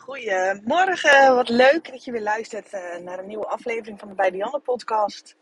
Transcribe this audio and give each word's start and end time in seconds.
Goedemorgen, 0.00 1.34
wat 1.34 1.48
leuk 1.48 1.90
dat 1.90 2.04
je 2.04 2.12
weer 2.12 2.22
luistert 2.22 2.72
eh, 2.72 2.96
naar 2.96 3.18
een 3.18 3.26
nieuwe 3.26 3.46
aflevering 3.46 3.98
van 3.98 4.08
de 4.08 4.14
Bij 4.14 4.30
Dianne 4.30 4.60
podcast. 4.60 5.36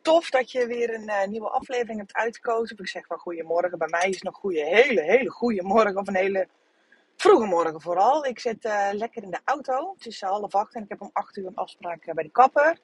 Tof 0.00 0.30
dat 0.30 0.50
je 0.50 0.66
weer 0.66 0.94
een 0.94 1.08
eh, 1.08 1.28
nieuwe 1.28 1.48
aflevering 1.48 1.98
hebt 1.98 2.14
uitgekozen. 2.14 2.78
Ik 2.78 2.88
zeg 2.88 3.08
wel 3.08 3.18
goedemorgen, 3.18 3.78
bij 3.78 3.88
mij 3.88 4.08
is 4.08 4.14
het 4.14 4.22
nog 4.22 4.36
goede, 4.36 4.64
hele, 4.64 5.02
hele 5.02 5.30
goede 5.30 5.62
morgen 5.62 5.96
of 5.96 6.08
een 6.08 6.16
hele 6.16 6.48
vroege 7.16 7.46
morgen 7.46 7.80
vooral. 7.80 8.26
Ik 8.26 8.38
zit 8.38 8.64
eh, 8.64 8.88
lekker 8.92 9.22
in 9.22 9.30
de 9.30 9.40
auto, 9.44 9.92
het 9.96 10.06
is 10.06 10.20
half 10.20 10.54
acht 10.54 10.74
en 10.74 10.82
ik 10.82 10.88
heb 10.88 11.00
om 11.00 11.10
acht 11.12 11.36
uur 11.36 11.46
een 11.46 11.54
afspraak 11.54 12.14
bij 12.14 12.24
de 12.24 12.30
kapper. 12.30 12.78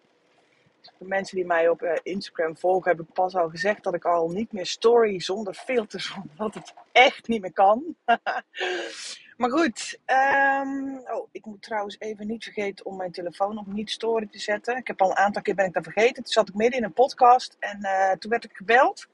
De 0.98 1.04
mensen 1.04 1.36
die 1.36 1.46
mij 1.46 1.68
op 1.68 2.00
Instagram 2.02 2.56
volgen 2.56 2.90
heb 2.90 3.00
ik 3.00 3.12
pas 3.12 3.34
al 3.34 3.48
gezegd 3.48 3.82
dat 3.82 3.94
ik 3.94 4.04
al 4.04 4.28
niet 4.28 4.52
meer 4.52 4.66
story 4.66 5.20
zonder 5.20 5.54
filters, 5.54 6.14
omdat 6.30 6.54
het 6.54 6.74
echt 6.92 7.28
niet 7.28 7.40
meer 7.40 7.52
kan. 7.52 7.96
Maar 9.36 9.50
goed, 9.50 9.98
um, 10.06 10.98
oh, 10.98 11.28
ik 11.32 11.44
moet 11.44 11.62
trouwens 11.62 11.96
even 11.98 12.26
niet 12.26 12.44
vergeten 12.44 12.86
om 12.86 12.96
mijn 12.96 13.12
telefoon 13.12 13.58
op 13.58 13.66
niet 13.66 13.90
story 13.90 14.26
te 14.26 14.38
zetten. 14.38 14.76
Ik 14.76 14.86
heb 14.86 15.00
al 15.00 15.10
een 15.10 15.16
aantal 15.16 15.42
keer 15.42 15.54
ben 15.54 15.66
ik 15.66 15.72
dat 15.72 15.82
vergeten. 15.82 16.22
Toen 16.22 16.32
zat 16.32 16.48
ik 16.48 16.54
midden 16.54 16.78
in 16.78 16.84
een 16.84 16.92
podcast 16.92 17.56
en 17.58 17.78
uh, 17.82 18.10
toen 18.10 18.30
werd 18.30 18.44
ik 18.44 18.56
gebeld. 18.56 19.08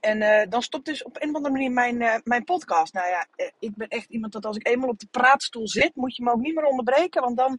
En 0.00 0.20
uh, 0.20 0.42
dan 0.48 0.62
stopt 0.62 0.84
dus 0.84 1.02
op 1.02 1.22
een 1.22 1.28
of 1.28 1.34
andere 1.34 1.54
manier 1.54 1.70
mijn, 1.70 2.00
uh, 2.00 2.14
mijn 2.24 2.44
podcast. 2.44 2.92
Nou 2.92 3.08
ja, 3.08 3.26
ik 3.58 3.76
ben 3.76 3.88
echt 3.88 4.08
iemand 4.08 4.32
dat 4.32 4.46
als 4.46 4.56
ik 4.56 4.66
eenmaal 4.66 4.88
op 4.88 4.98
de 4.98 5.08
praatstoel 5.10 5.68
zit, 5.68 5.94
moet 5.94 6.16
je 6.16 6.22
me 6.22 6.32
ook 6.32 6.40
niet 6.40 6.54
meer 6.54 6.64
onderbreken. 6.64 7.22
Want 7.22 7.36
dan, 7.36 7.58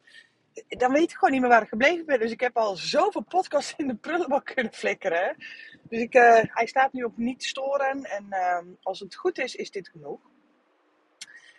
dan 0.68 0.92
weet 0.92 1.12
ik 1.12 1.16
gewoon 1.16 1.32
niet 1.32 1.42
meer 1.42 1.50
waar 1.50 1.62
ik 1.62 1.70
gebleven 1.70 2.06
ben. 2.06 2.20
Dus 2.20 2.32
ik 2.32 2.40
heb 2.40 2.58
al 2.58 2.76
zoveel 2.76 3.24
podcasts 3.24 3.74
in 3.78 3.88
de 3.88 3.96
prullenbak 3.96 4.46
kunnen 4.46 4.74
flikkeren. 4.74 5.36
Dus 5.90 6.00
ik, 6.02 6.14
hij 6.48 6.66
staat 6.66 6.94
nu 6.94 7.04
op 7.04 7.18
niet 7.18 7.44
storen. 7.44 8.04
En 8.04 8.26
ehm, 8.30 8.66
als 8.82 9.00
het 9.00 9.16
goed 9.16 9.38
is, 9.38 9.56
is 9.56 9.72
dit 9.72 9.90
genoeg. 9.90 10.20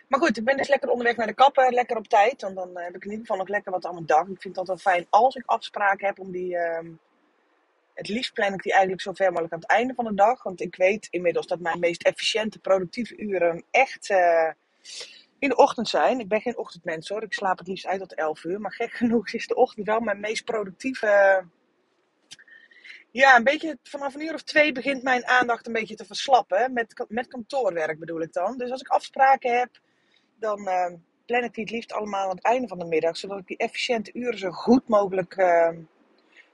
Maar 0.07 0.19
goed, 0.19 0.37
ik 0.37 0.43
ben 0.43 0.57
dus 0.57 0.67
lekker 0.67 0.89
onderweg 0.89 1.15
naar 1.15 1.27
de 1.27 1.33
kapper, 1.33 1.71
lekker 1.71 1.97
op 1.97 2.07
tijd. 2.07 2.41
Want 2.41 2.55
dan 2.55 2.69
heb 2.73 2.95
ik 2.95 3.03
in 3.03 3.09
ieder 3.09 3.25
geval 3.25 3.37
nog 3.37 3.47
lekker 3.47 3.71
wat 3.71 3.85
aan 3.85 3.93
mijn 3.93 4.05
dag. 4.05 4.21
Ik 4.21 4.41
vind 4.41 4.43
het 4.43 4.57
altijd 4.57 4.81
fijn 4.81 5.07
als 5.09 5.35
ik 5.35 5.43
afspraken 5.45 6.07
heb 6.07 6.19
om 6.19 6.31
die... 6.31 6.55
Uh, 6.55 6.79
het 7.93 8.07
liefst 8.07 8.33
plan 8.33 8.53
ik 8.53 8.61
die 8.61 8.71
eigenlijk 8.71 9.01
zo 9.01 9.13
ver 9.13 9.29
mogelijk 9.29 9.53
aan 9.53 9.59
het 9.59 9.69
einde 9.69 9.93
van 9.93 10.05
de 10.05 10.13
dag. 10.13 10.43
Want 10.43 10.61
ik 10.61 10.75
weet 10.75 11.07
inmiddels 11.09 11.47
dat 11.47 11.59
mijn 11.59 11.79
meest 11.79 12.03
efficiënte, 12.03 12.59
productieve 12.59 13.17
uren 13.17 13.63
echt 13.71 14.09
uh, 14.09 14.51
in 15.39 15.49
de 15.49 15.55
ochtend 15.55 15.89
zijn. 15.89 16.19
Ik 16.19 16.27
ben 16.27 16.41
geen 16.41 16.57
ochtendmens 16.57 17.09
hoor. 17.09 17.23
Ik 17.23 17.33
slaap 17.33 17.57
het 17.57 17.67
liefst 17.67 17.85
uit 17.85 17.99
tot 17.99 18.15
11 18.15 18.43
uur. 18.43 18.59
Maar 18.61 18.73
gek 18.73 18.91
genoeg 18.91 19.33
is 19.33 19.47
de 19.47 19.55
ochtend 19.55 19.85
wel 19.85 19.99
mijn 19.99 20.19
meest 20.19 20.45
productieve... 20.45 21.43
Ja, 23.11 23.35
een 23.35 23.43
beetje 23.43 23.77
vanaf 23.83 24.15
een 24.15 24.21
uur 24.21 24.33
of 24.33 24.43
twee 24.43 24.71
begint 24.71 25.03
mijn 25.03 25.25
aandacht 25.25 25.67
een 25.67 25.73
beetje 25.73 25.95
te 25.95 26.05
verslappen. 26.05 26.73
Met, 26.73 27.05
met 27.07 27.27
kantoorwerk 27.27 27.99
bedoel 27.99 28.21
ik 28.21 28.33
dan. 28.33 28.57
Dus 28.57 28.71
als 28.71 28.81
ik 28.81 28.87
afspraken 28.87 29.57
heb, 29.57 29.69
dan 30.43 30.59
uh, 30.59 30.85
plan 31.25 31.43
ik 31.43 31.53
die 31.53 31.63
het 31.63 31.73
liefst 31.73 31.93
allemaal 31.93 32.29
aan 32.29 32.35
het 32.35 32.45
einde 32.45 32.67
van 32.67 32.79
de 32.79 32.85
middag. 32.85 33.17
Zodat 33.17 33.39
ik 33.39 33.47
die 33.47 33.57
efficiënte 33.57 34.11
uren 34.13 34.37
zo 34.37 34.51
goed 34.51 34.87
mogelijk 34.87 35.37
uh, 35.37 35.69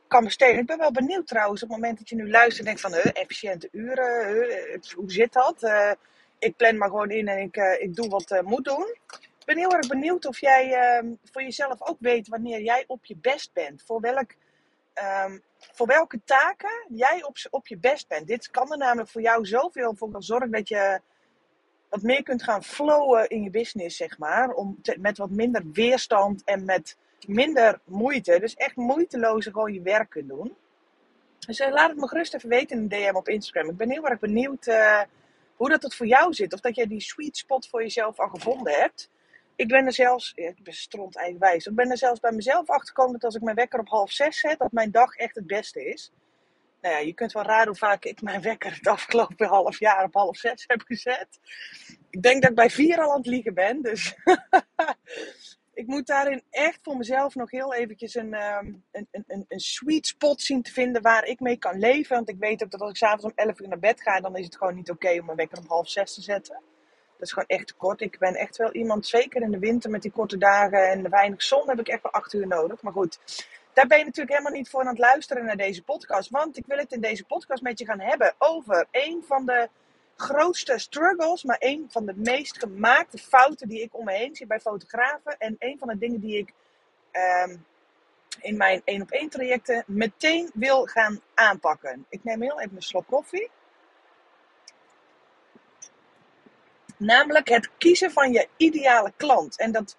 kan 0.08 0.24
besteden. 0.24 0.60
Ik 0.60 0.66
ben 0.66 0.78
wel 0.78 0.92
benieuwd 0.92 1.28
trouwens 1.28 1.64
op 1.64 1.70
het 1.70 1.78
moment 1.78 1.98
dat 1.98 2.10
je 2.10 2.16
nu 2.16 2.30
luistert 2.30 2.60
en 2.60 2.66
denkt 2.66 2.82
van... 2.82 2.94
Uh, 2.94 3.06
efficiënte 3.14 3.70
uren, 3.72 4.82
hoe 4.96 5.12
zit 5.12 5.34
dat? 5.34 5.64
Eh, 5.64 5.92
ik 6.40 6.56
plan 6.56 6.78
maar 6.78 6.90
gewoon 6.90 7.12
in 7.12 7.28
en 7.28 7.38
ik, 7.38 7.56
ik 7.80 7.96
doe 7.96 8.10
wat 8.10 8.42
moet 8.44 8.66
doen. 8.66 8.96
Ik 9.40 9.46
ben 9.46 9.58
heel 9.58 9.74
erg 9.74 9.88
benieuwd 9.88 10.26
of 10.26 10.40
jij 10.40 10.74
ehm, 10.74 11.14
voor 11.32 11.42
jezelf 11.42 11.82
ook 11.82 11.98
weet 12.00 12.28
wanneer 12.28 12.62
jij 12.62 12.84
op 12.88 13.06
je 13.06 13.16
best 13.18 13.54
bent. 13.54 13.84
Voor, 13.86 14.02
welk, 14.02 14.32
voor 15.74 15.88
welke 15.88 16.20
taken 16.26 16.86
jij 16.90 17.24
op, 17.24 17.38
op 17.50 17.68
je 17.68 17.78
best 17.78 18.08
bent. 18.08 18.28
Dit 18.28 18.52
kan 18.52 18.72
er 18.72 18.78
namelijk 18.78 19.10
voor 19.10 19.22
jou 19.22 19.46
zoveel 19.46 19.96
voor 19.96 20.16
zorgen 20.18 20.52
dat 20.52 20.68
je 20.68 21.02
wat 21.90 22.02
meer 22.02 22.24
kunt 22.24 22.44
gaan 22.44 22.64
flowen 22.64 23.30
in 23.30 23.44
je 23.44 23.50
business, 23.50 23.98
zeg 23.98 24.18
maar. 24.18 24.50
Om 24.50 24.78
met 25.00 25.18
wat 25.18 25.30
minder 25.30 25.64
weerstand 25.72 26.44
en 26.44 26.66
met 26.66 26.98
minder 27.28 27.80
moeite. 27.84 28.40
Dus 28.40 28.56
echt 28.56 28.76
moeiteloos 28.76 29.46
gewoon 29.46 29.74
je 29.74 29.82
werk 29.82 30.10
kunt 30.10 30.28
doen. 30.28 30.56
Dus 31.40 31.60
uh, 31.60 31.72
laat 31.72 31.90
het 31.90 32.00
me 32.00 32.08
gerust 32.08 32.34
even 32.34 32.50
weten 32.50 32.78
in 32.78 32.84
een 32.84 32.90
DM 32.90 33.16
op 33.16 33.28
Instagram. 33.28 33.70
Ik 33.70 33.78
ben 33.78 33.92
heel 33.92 34.08
erg 34.08 34.20
benieuwd 34.20 34.68
uh, 34.68 35.02
hoe 35.56 35.70
dat 35.70 35.84
het 35.84 35.96
voor 35.96 36.08
jou 36.08 36.34
zit. 36.34 36.54
Of 36.54 36.60
dat 36.60 36.76
jij 36.76 36.88
die 36.88 37.02
sweet 37.02 37.38
spot 37.38 37.68
voor 37.68 37.82
jezelf 37.82 38.20
al 38.20 38.28
gevonden 38.28 38.74
hebt. 38.74 39.10
Ik 39.56 39.68
ben 39.68 39.86
er 39.86 39.94
zelfs, 39.94 40.32
ja, 40.36 40.48
ik 40.48 40.64
ben 40.64 41.10
eigenwijs. 41.12 41.66
Ik 41.66 41.76
ben 41.76 41.92
er 41.92 41.98
zelfs 41.98 42.20
bij 42.20 42.32
mezelf 42.32 42.70
achtergekomen 42.70 43.14
dat 43.14 43.24
als 43.24 43.36
ik 43.36 43.42
mijn 43.42 43.56
wekker 43.56 43.80
op 43.80 43.88
half 43.88 44.12
zes 44.12 44.40
zet, 44.40 44.60
dat 44.60 44.72
mijn 44.72 44.92
dag 44.92 45.16
echt 45.16 45.36
het 45.36 45.48
beste 45.48 45.86
is 45.86 46.12
nou 46.82 46.96
ja, 46.96 47.00
je 47.00 47.14
kunt 47.14 47.32
wel 47.32 47.44
raden 47.44 47.68
hoe 47.68 47.76
vaak 47.76 48.04
ik 48.04 48.22
mijn 48.22 48.42
wekker 48.42 48.74
het 48.74 48.88
afgelopen 48.88 49.48
half 49.58 49.80
jaar 49.80 50.04
op 50.04 50.14
half 50.14 50.38
zes 50.38 50.64
heb 50.68 50.82
gezet. 50.82 51.40
Ik 52.10 52.22
denk 52.22 52.42
dat 52.42 52.50
ik 52.50 52.56
bij 52.56 52.70
vier 52.70 53.00
al 53.02 53.12
aan 53.12 53.18
het 53.18 53.26
liegen 53.26 53.54
ben. 53.54 53.82
Dus 53.82 54.16
ik 55.74 55.88
moet 55.88 56.08
daarin 56.08 56.44
echt 56.50 56.80
voor 56.82 56.98
mezelf 56.98 57.36
nog 57.36 57.52
heel 57.52 57.74
eventjes 57.74 58.16
een, 58.16 58.34
um, 58.34 58.84
een, 58.92 59.08
een, 59.12 59.46
een 59.48 59.60
sweet 59.60 60.08
spot 60.08 60.42
zien 60.42 60.62
te 60.62 60.72
vinden 60.72 61.02
waar 61.02 61.26
ik 61.26 61.40
mee 61.40 61.58
kan 61.58 61.80
leven. 61.80 62.16
Want 62.16 62.30
ik 62.30 62.40
weet 62.40 62.64
ook 62.64 62.72
dat 62.72 62.82
als 62.82 62.90
ik 62.90 62.96
s'avonds 62.96 63.24
om 63.24 63.32
11 63.36 63.60
uur 63.60 63.68
naar 63.68 63.80
bed 63.80 64.02
ga, 64.02 64.20
dan 64.20 64.38
is 64.38 64.46
het 64.46 64.58
gewoon 64.58 64.76
niet 64.76 64.90
oké 64.90 65.20
om 65.20 65.26
mijn 65.26 65.38
wekker 65.38 65.58
om 65.58 65.68
half 65.68 65.90
zes 65.90 66.14
te 66.14 66.22
zetten. 66.22 66.62
Dat 67.18 67.28
is 67.28 67.34
gewoon 67.34 67.58
echt 67.58 67.68
te 67.68 67.74
kort. 67.74 68.02
Ik 68.02 68.18
ben 68.20 68.36
echt 68.36 68.58
wel 68.58 68.74
iemand, 68.74 69.08
zeker 69.08 69.42
in 69.42 69.52
de 69.52 69.60
winter 69.60 69.90
met 69.90 70.02
die 70.02 70.12
korte 70.12 70.38
dagen 70.38 70.90
en 70.90 71.10
weinig 71.10 71.44
zon, 71.44 71.70
heb 71.70 71.80
ik 71.80 71.88
echt 71.88 72.04
wel 72.04 72.12
acht 72.12 72.34
uur 72.34 72.48
nodig. 72.48 72.82
Maar 72.82 72.94
goed, 72.94 73.20
daar 73.74 73.88
ben 73.88 73.98
je 73.98 74.06
natuurlijk 74.06 74.38
helemaal 74.38 74.58
niet 74.58 74.70
voor 74.70 74.82
aan 74.82 74.88
het 74.88 74.98
luisteren 74.98 75.46
naar 75.46 75.58
deze 75.58 75.84
podcast. 75.84 76.30
Want 76.30 76.58
ik 76.58 76.66
wil 76.66 76.78
het 76.78 76.92
in 76.92 77.02
deze 77.02 77.26
podcast 77.26 77.62
met 77.62 77.80
je 77.80 77.86
gaan 77.86 78.00
hebben 78.00 78.34
over 78.38 78.88
een 78.92 79.24
van 79.28 79.46
de 79.46 79.70
grootste 80.16 80.78
struggles, 80.78 81.44
maar 81.44 81.58
een 81.60 81.88
van 81.90 82.06
de 82.06 82.14
meest 82.16 82.60
gemaakte 82.60 83.18
fouten 83.18 83.68
die 83.68 83.82
ik 83.82 83.98
om 83.98 84.06
me 84.06 84.14
heen 84.14 84.36
zie 84.36 84.48
bij 84.48 84.60
fotografen. 84.60 85.38
En 85.38 85.56
een 85.60 85.78
van 85.78 85.88
de 85.88 85.98
dingen 85.98 86.20
die 86.20 86.38
ik 86.38 86.54
um, 87.46 87.66
in 88.42 88.58
mijn 88.58 88.82
één 88.84 89.02
op 89.02 89.12
één 89.12 89.30
trajecten 89.30 89.84
meteen 89.88 90.50
wil 90.54 90.86
gaan 90.86 91.22
aanpakken. 91.34 92.06
Ik 92.10 92.24
neem 92.24 92.42
heel 92.42 92.60
even 92.60 92.76
een 92.76 92.82
slok 92.82 93.08
koffie. 93.08 93.50
Namelijk 96.98 97.50
het 97.50 97.70
kiezen 97.78 98.12
van 98.12 98.32
je 98.32 98.48
ideale 98.58 99.14
klant. 99.18 99.58
En 99.58 99.72
dat 99.72 99.98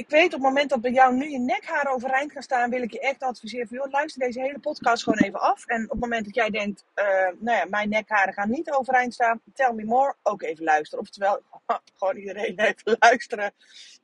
ik 0.00 0.08
weet 0.08 0.24
op 0.24 0.32
het 0.32 0.40
moment 0.40 0.70
dat 0.70 0.80
bij 0.80 0.90
jou 0.90 1.14
nu 1.14 1.30
je 1.30 1.38
nekhaar 1.38 1.92
overeind 1.92 2.32
gaan 2.32 2.42
staan, 2.42 2.70
wil 2.70 2.82
ik 2.82 2.92
je 2.92 3.00
echt 3.00 3.22
adviseren 3.22 3.68
van, 3.68 3.90
luister 3.90 4.22
deze 4.22 4.40
hele 4.40 4.58
podcast 4.58 5.02
gewoon 5.02 5.18
even 5.18 5.40
af. 5.40 5.66
En 5.66 5.84
op 5.84 5.90
het 5.90 6.00
moment 6.00 6.24
dat 6.24 6.34
jij 6.34 6.50
denkt, 6.50 6.84
uh, 6.94 7.04
nou 7.38 7.56
ja, 7.56 7.64
mijn 7.64 7.88
nekharen 7.88 8.32
gaan 8.32 8.50
niet 8.50 8.70
overeind 8.70 9.14
staan, 9.14 9.40
tell 9.54 9.72
me 9.72 9.84
more, 9.84 10.14
ook 10.22 10.42
even 10.42 10.64
luisteren. 10.64 11.04
Oftewel, 11.04 11.42
gewoon 11.98 12.16
iedereen 12.16 12.58
even 12.58 12.96
luisteren 12.98 13.52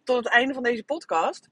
tot 0.04 0.16
het 0.16 0.28
einde 0.28 0.54
van 0.54 0.62
deze 0.62 0.84
podcast. 0.84 1.48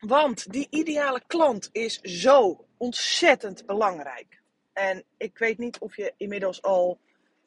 Want 0.00 0.52
die 0.52 0.66
ideale 0.70 1.22
klant 1.26 1.68
is 1.72 2.00
zo 2.00 2.66
ontzettend 2.76 3.66
belangrijk. 3.66 4.40
En 4.72 5.04
ik 5.16 5.38
weet 5.38 5.58
niet 5.58 5.78
of 5.78 5.96
je 5.96 6.12
inmiddels 6.16 6.62
al 6.62 6.98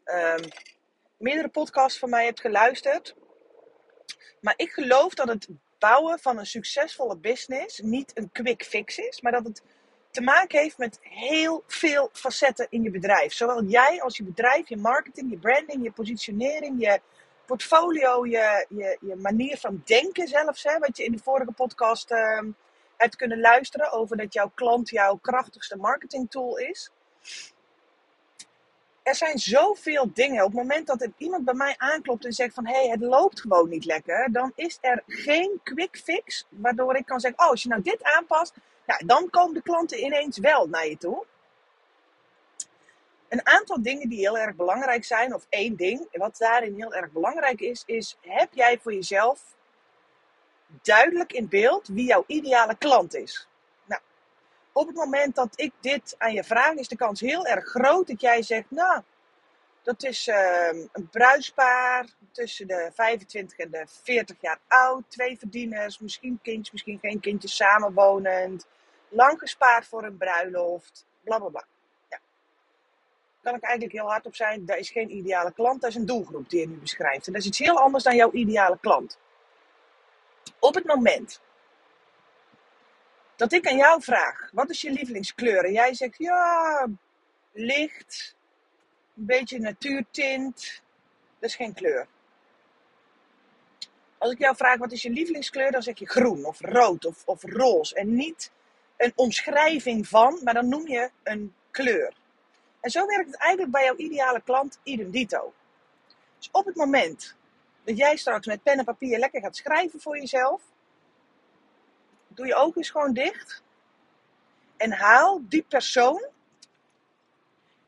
um, 0.06 0.48
meerdere 1.18 1.50
podcasts 1.50 2.00
van 2.00 2.10
mij 2.10 2.26
hebt 2.26 2.42
geluisterd. 2.42 3.16
Maar 4.42 4.54
ik 4.58 4.72
geloof 4.72 5.14
dat 5.14 5.28
het 5.28 5.48
bouwen 5.80 6.20
van 6.20 6.38
een 6.38 6.46
succesvolle 6.46 7.18
business 7.18 7.80
niet 7.80 8.12
een 8.14 8.32
quick 8.32 8.64
fix 8.64 8.98
is, 8.98 9.22
maar 9.22 9.32
dat 9.32 9.44
het 9.44 9.64
te 10.12 10.22
maken 10.22 10.60
heeft 10.60 10.78
met 10.78 11.00
heel 11.02 11.64
veel 11.68 12.10
facetten 12.14 12.68
in 12.70 12.84
je 12.84 12.92
bedrijf. 12.92 13.34
Zowel 13.34 13.64
jij 13.64 14.02
als 14.02 14.18
je 14.18 14.24
bedrijf, 14.24 14.70
je 14.70 14.78
marketing, 14.78 15.32
je 15.32 15.38
branding, 15.38 15.84
je 15.84 15.92
positionering, 15.92 16.82
je 16.82 17.02
portfolio, 17.46 18.26
je, 18.26 18.66
je, 18.70 18.98
je 19.02 19.16
manier 19.16 19.58
van 19.58 19.82
denken 19.86 20.28
zelfs. 20.28 20.64
Hè, 20.64 20.78
wat 20.80 20.98
je 20.98 21.04
in 21.04 21.12
de 21.12 21.24
vorige 21.24 21.52
podcast 21.52 22.12
uh, 22.12 22.42
hebt 22.98 23.16
kunnen 23.16 23.40
luisteren 23.40 23.92
over 23.92 24.18
dat 24.18 24.34
jouw 24.34 24.52
klant 24.56 24.90
jouw 24.90 25.16
krachtigste 25.16 25.78
marketing 25.78 26.30
tool 26.30 26.58
is 26.58 26.92
er 29.10 29.16
zijn 29.16 29.40
zoveel 29.40 30.10
dingen. 30.14 30.44
Op 30.44 30.52
het 30.52 30.62
moment 30.62 30.88
dat 30.88 31.02
er 31.02 31.12
iemand 31.18 31.46
bij 31.46 31.54
mij 31.54 31.76
aanklopt 31.78 32.26
en 32.26 32.34
zegt 32.34 32.54
van 32.54 32.68
hé, 32.68 32.74
hey, 32.74 32.90
het 32.90 33.02
loopt 33.02 33.42
gewoon 33.42 33.70
niet 33.70 33.86
lekker, 33.86 34.32
dan 34.32 34.52
is 34.56 34.78
er 34.82 35.04
geen 35.08 35.60
quick 35.64 35.98
fix 36.04 36.46
waardoor 36.50 36.96
ik 36.96 37.06
kan 37.06 37.20
zeggen, 37.20 37.40
oh, 37.40 37.50
als 37.50 37.64
je 37.64 37.70
nou 37.70 37.82
dit 37.82 38.04
aanpast, 38.04 38.54
ja, 38.86 38.98
dan 39.06 39.30
komen 39.30 39.54
de 39.54 39.62
klanten 39.62 40.04
ineens 40.04 40.38
wel 40.38 40.68
naar 40.68 40.88
je 40.88 40.98
toe. 40.98 41.26
Een 43.28 43.48
aantal 43.48 43.82
dingen 43.82 44.10
die 44.10 44.20
heel 44.20 44.38
erg 44.38 44.56
belangrijk 44.56 45.06
zijn, 45.06 45.34
of 45.34 45.46
één 45.50 45.76
ding, 45.76 46.08
wat 46.12 46.38
daarin 46.38 46.76
heel 46.76 46.94
erg 46.94 47.12
belangrijk 47.12 47.60
is, 47.60 47.84
is 47.86 48.18
heb 48.22 48.54
jij 48.54 48.80
voor 48.82 48.94
jezelf 48.94 49.42
duidelijk 50.82 51.34
in 51.34 51.48
beeld 51.48 51.88
wie 51.88 52.06
jouw 52.06 52.24
ideale 52.28 52.78
klant 52.78 53.16
is 53.16 53.49
op 54.80 54.88
het 54.88 54.96
moment 54.96 55.36
dat 55.36 55.54
ik 55.56 55.72
dit 55.80 56.16
aan 56.18 56.34
je 56.34 56.44
vraag, 56.44 56.74
is 56.74 56.88
de 56.88 56.96
kans 56.96 57.20
heel 57.20 57.46
erg 57.46 57.66
groot 57.66 58.08
dat 58.08 58.22
jij 58.22 58.42
zegt, 58.42 58.72
nou, 58.72 59.02
dat 59.84 60.04
is 60.04 60.28
uh, 60.28 60.68
een 60.92 61.10
bruispaar 61.12 62.08
tussen 62.32 62.68
de 62.68 62.92
25 62.94 63.58
en 63.58 63.72
de 63.72 63.86
40 64.04 64.38
jaar 64.42 64.60
oud, 64.68 65.04
twee 65.08 65.38
verdieners, 65.38 66.00
misschien 66.00 66.40
kindjes, 66.42 66.72
misschien 66.72 67.00
geen 67.00 67.20
kindjes, 67.20 67.56
samenwonend, 67.56 68.68
lang 69.10 69.40
gespaard 69.40 69.86
voor 69.86 70.04
een 70.04 70.18
bruiloft, 70.18 71.06
bla 71.24 71.38
bla 71.38 71.50
bla. 71.50 71.66
Ja. 72.10 72.20
kan 73.42 73.56
ik 73.56 73.64
eigenlijk 73.64 73.94
heel 73.94 74.10
hard 74.10 74.26
op 74.26 74.36
zijn. 74.36 74.66
Dat 74.66 74.78
is 74.78 74.90
geen 74.90 75.16
ideale 75.16 75.54
klant, 75.54 75.82
dat 75.82 75.90
is 75.90 75.96
een 75.96 76.06
doelgroep 76.06 76.50
die 76.50 76.60
je 76.60 76.68
nu 76.68 76.76
beschrijft. 76.76 77.28
En 77.28 77.34
dat 77.34 77.42
is 77.42 77.48
iets 77.48 77.60
heel 77.60 77.80
anders 77.80 78.04
dan 78.04 78.16
jouw 78.16 78.32
ideale 78.32 78.78
klant. 78.82 79.18
Op 80.60 80.76
het 80.76 80.86
moment 80.86 81.42
dat 83.40 83.52
ik 83.52 83.68
aan 83.68 83.78
jou 83.78 84.02
vraag: 84.02 84.50
wat 84.52 84.70
is 84.70 84.82
je 84.82 84.92
lievelingskleur? 84.92 85.66
En 85.66 85.72
jij 85.72 85.94
zegt 85.94 86.18
ja, 86.18 86.88
licht, 87.52 88.36
een 89.18 89.26
beetje 89.26 89.60
natuurtint. 89.60 90.82
Dat 91.40 91.50
is 91.50 91.56
geen 91.56 91.74
kleur. 91.74 92.08
Als 94.18 94.32
ik 94.32 94.40
jou 94.40 94.56
vraag 94.56 94.78
wat 94.78 94.92
is 94.92 95.02
je 95.02 95.10
lievelingskleur, 95.10 95.72
dan 95.72 95.82
zeg 95.82 96.00
je 96.00 96.08
groen 96.08 96.46
of 96.46 96.60
rood 96.62 97.06
of, 97.06 97.22
of 97.26 97.44
roze. 97.44 97.96
En 97.96 98.16
niet 98.16 98.52
een 98.98 99.12
omschrijving 99.16 100.08
van, 100.08 100.40
maar 100.44 100.54
dan 100.54 100.70
noem 100.70 100.88
je 100.88 101.10
een 101.24 101.54
kleur. 101.72 102.14
En 102.80 102.90
zo 102.90 103.06
werkt 103.06 103.26
het 103.26 103.38
eigenlijk 103.38 103.72
bij 103.72 103.84
jouw 103.84 103.96
ideale 103.96 104.42
klant 104.42 104.80
idem 104.84 105.12
dito. 105.12 105.54
Dus 106.38 106.50
op 106.52 106.66
het 106.66 106.76
moment 106.76 107.36
dat 107.84 107.98
jij 107.98 108.16
straks 108.16 108.48
met 108.48 108.64
pen 108.64 108.78
en 108.78 108.86
papier 108.86 109.20
lekker 109.20 109.42
gaat 109.42 109.56
schrijven 109.56 110.02
voor 110.02 110.18
jezelf, 110.18 110.62
doe 112.40 112.48
je 112.48 112.56
ogen 112.56 112.78
eens 112.78 112.90
gewoon 112.90 113.14
dicht 113.14 113.64
en 114.78 114.92
haal 114.92 115.42
die 115.48 115.66
persoon 115.68 116.28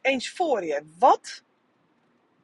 eens 0.01 0.29
voor 0.29 0.63
je. 0.63 0.81
Wat 0.99 1.43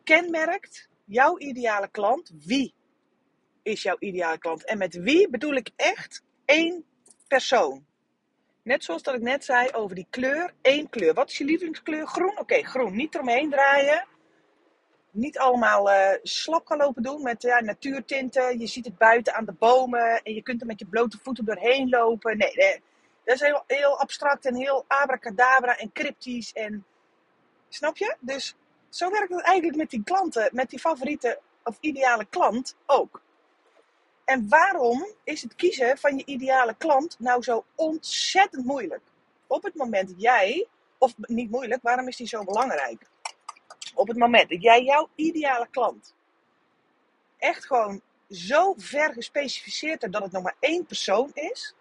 kenmerkt 0.03 0.89
jouw 1.05 1.39
ideale 1.39 1.87
klant? 1.87 2.31
Wie 2.45 2.73
is 3.63 3.81
jouw 3.81 3.95
ideale 3.99 4.37
klant? 4.37 4.65
En 4.65 4.77
met 4.77 4.95
wie 4.95 5.29
bedoel 5.29 5.53
ik 5.53 5.69
echt 5.75 6.23
één 6.45 6.85
persoon. 7.27 7.85
Net 8.63 8.83
zoals 8.83 9.03
dat 9.03 9.15
ik 9.15 9.21
net 9.21 9.45
zei 9.45 9.69
over 9.71 9.95
die 9.95 10.07
kleur, 10.09 10.53
één 10.61 10.89
kleur. 10.89 11.13
Wat 11.13 11.29
is 11.29 11.37
je 11.37 11.45
lievelingskleur? 11.45 12.07
Groen? 12.07 12.39
Oké, 12.39 12.63
groen. 12.63 12.95
Niet 12.95 13.15
eromheen 13.15 13.49
draaien. 13.49 14.07
Niet 15.17 15.37
allemaal 15.37 15.89
uh, 15.91 16.09
slap 16.23 16.67
gaan 16.67 16.77
lopen 16.77 17.03
doen 17.03 17.21
met 17.21 17.41
ja, 17.41 17.59
natuurtinten. 17.59 18.59
Je 18.59 18.67
ziet 18.67 18.85
het 18.85 18.97
buiten 18.97 19.33
aan 19.33 19.45
de 19.45 19.53
bomen 19.53 20.21
en 20.23 20.33
je 20.33 20.41
kunt 20.41 20.61
er 20.61 20.67
met 20.67 20.79
je 20.79 20.85
blote 20.85 21.17
voeten 21.23 21.45
doorheen 21.45 21.89
lopen. 21.89 22.37
Nee, 22.37 22.55
nee. 22.55 22.81
dat 23.23 23.35
is 23.35 23.41
heel, 23.41 23.63
heel 23.67 23.99
abstract 23.99 24.45
en 24.45 24.55
heel 24.55 24.85
abracadabra 24.87 25.77
en 25.77 25.91
cryptisch. 25.91 26.53
En, 26.53 26.85
snap 27.69 27.97
je? 27.97 28.15
Dus 28.19 28.55
zo 28.89 29.11
werkt 29.11 29.33
het 29.33 29.41
eigenlijk 29.41 29.77
met 29.77 29.89
die 29.89 30.03
klanten, 30.03 30.49
met 30.51 30.69
die 30.69 30.79
favoriete 30.79 31.39
of 31.63 31.77
ideale 31.79 32.25
klant 32.25 32.75
ook. 32.85 33.21
En 34.25 34.49
waarom 34.49 35.07
is 35.23 35.41
het 35.41 35.55
kiezen 35.55 35.97
van 35.97 36.17
je 36.17 36.25
ideale 36.25 36.75
klant 36.77 37.15
nou 37.19 37.43
zo 37.43 37.65
ontzettend 37.75 38.65
moeilijk? 38.65 39.03
Op 39.47 39.63
het 39.63 39.75
moment 39.75 40.07
dat 40.07 40.21
jij, 40.21 40.67
of 40.97 41.13
niet 41.17 41.51
moeilijk, 41.51 41.81
waarom 41.81 42.07
is 42.07 42.15
die 42.15 42.27
zo 42.27 42.43
belangrijk? 42.43 43.07
Op 43.97 44.07
het 44.07 44.17
moment 44.17 44.49
dat 44.49 44.61
jij 44.61 44.83
jouw 44.83 45.09
ideale 45.15 45.67
klant 45.71 46.15
echt 47.37 47.65
gewoon 47.65 48.01
zo 48.29 48.73
ver 48.77 49.13
gespecificeerd 49.13 50.01
hebt 50.01 50.13
dat 50.13 50.23
het 50.23 50.31
nog 50.31 50.43
maar 50.43 50.55
één 50.59 50.85
persoon 50.85 51.31
is, 51.33 51.75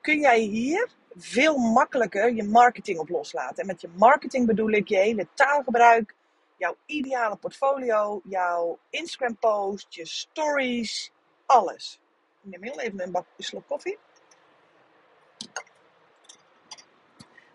kun 0.00 0.18
jij 0.18 0.38
hier 0.38 0.90
veel 1.16 1.56
makkelijker 1.56 2.34
je 2.34 2.42
marketing 2.42 2.98
op 2.98 3.08
loslaten. 3.08 3.56
En 3.56 3.66
met 3.66 3.80
je 3.80 3.88
marketing 3.88 4.46
bedoel 4.46 4.70
ik 4.70 4.88
je 4.88 4.96
hele 4.96 5.28
taalgebruik, 5.34 6.14
jouw 6.56 6.76
ideale 6.86 7.36
portfolio, 7.36 8.20
jouw 8.24 8.78
Instagram 8.90 9.36
post, 9.36 9.94
je 9.94 10.06
stories, 10.06 11.12
alles. 11.46 12.00
Ik 12.42 12.50
neem 12.50 12.62
heel 12.62 12.80
even 12.80 13.00
een, 13.00 13.12
bak, 13.12 13.26
een 13.36 13.44
slok 13.44 13.66
koffie. 13.66 13.98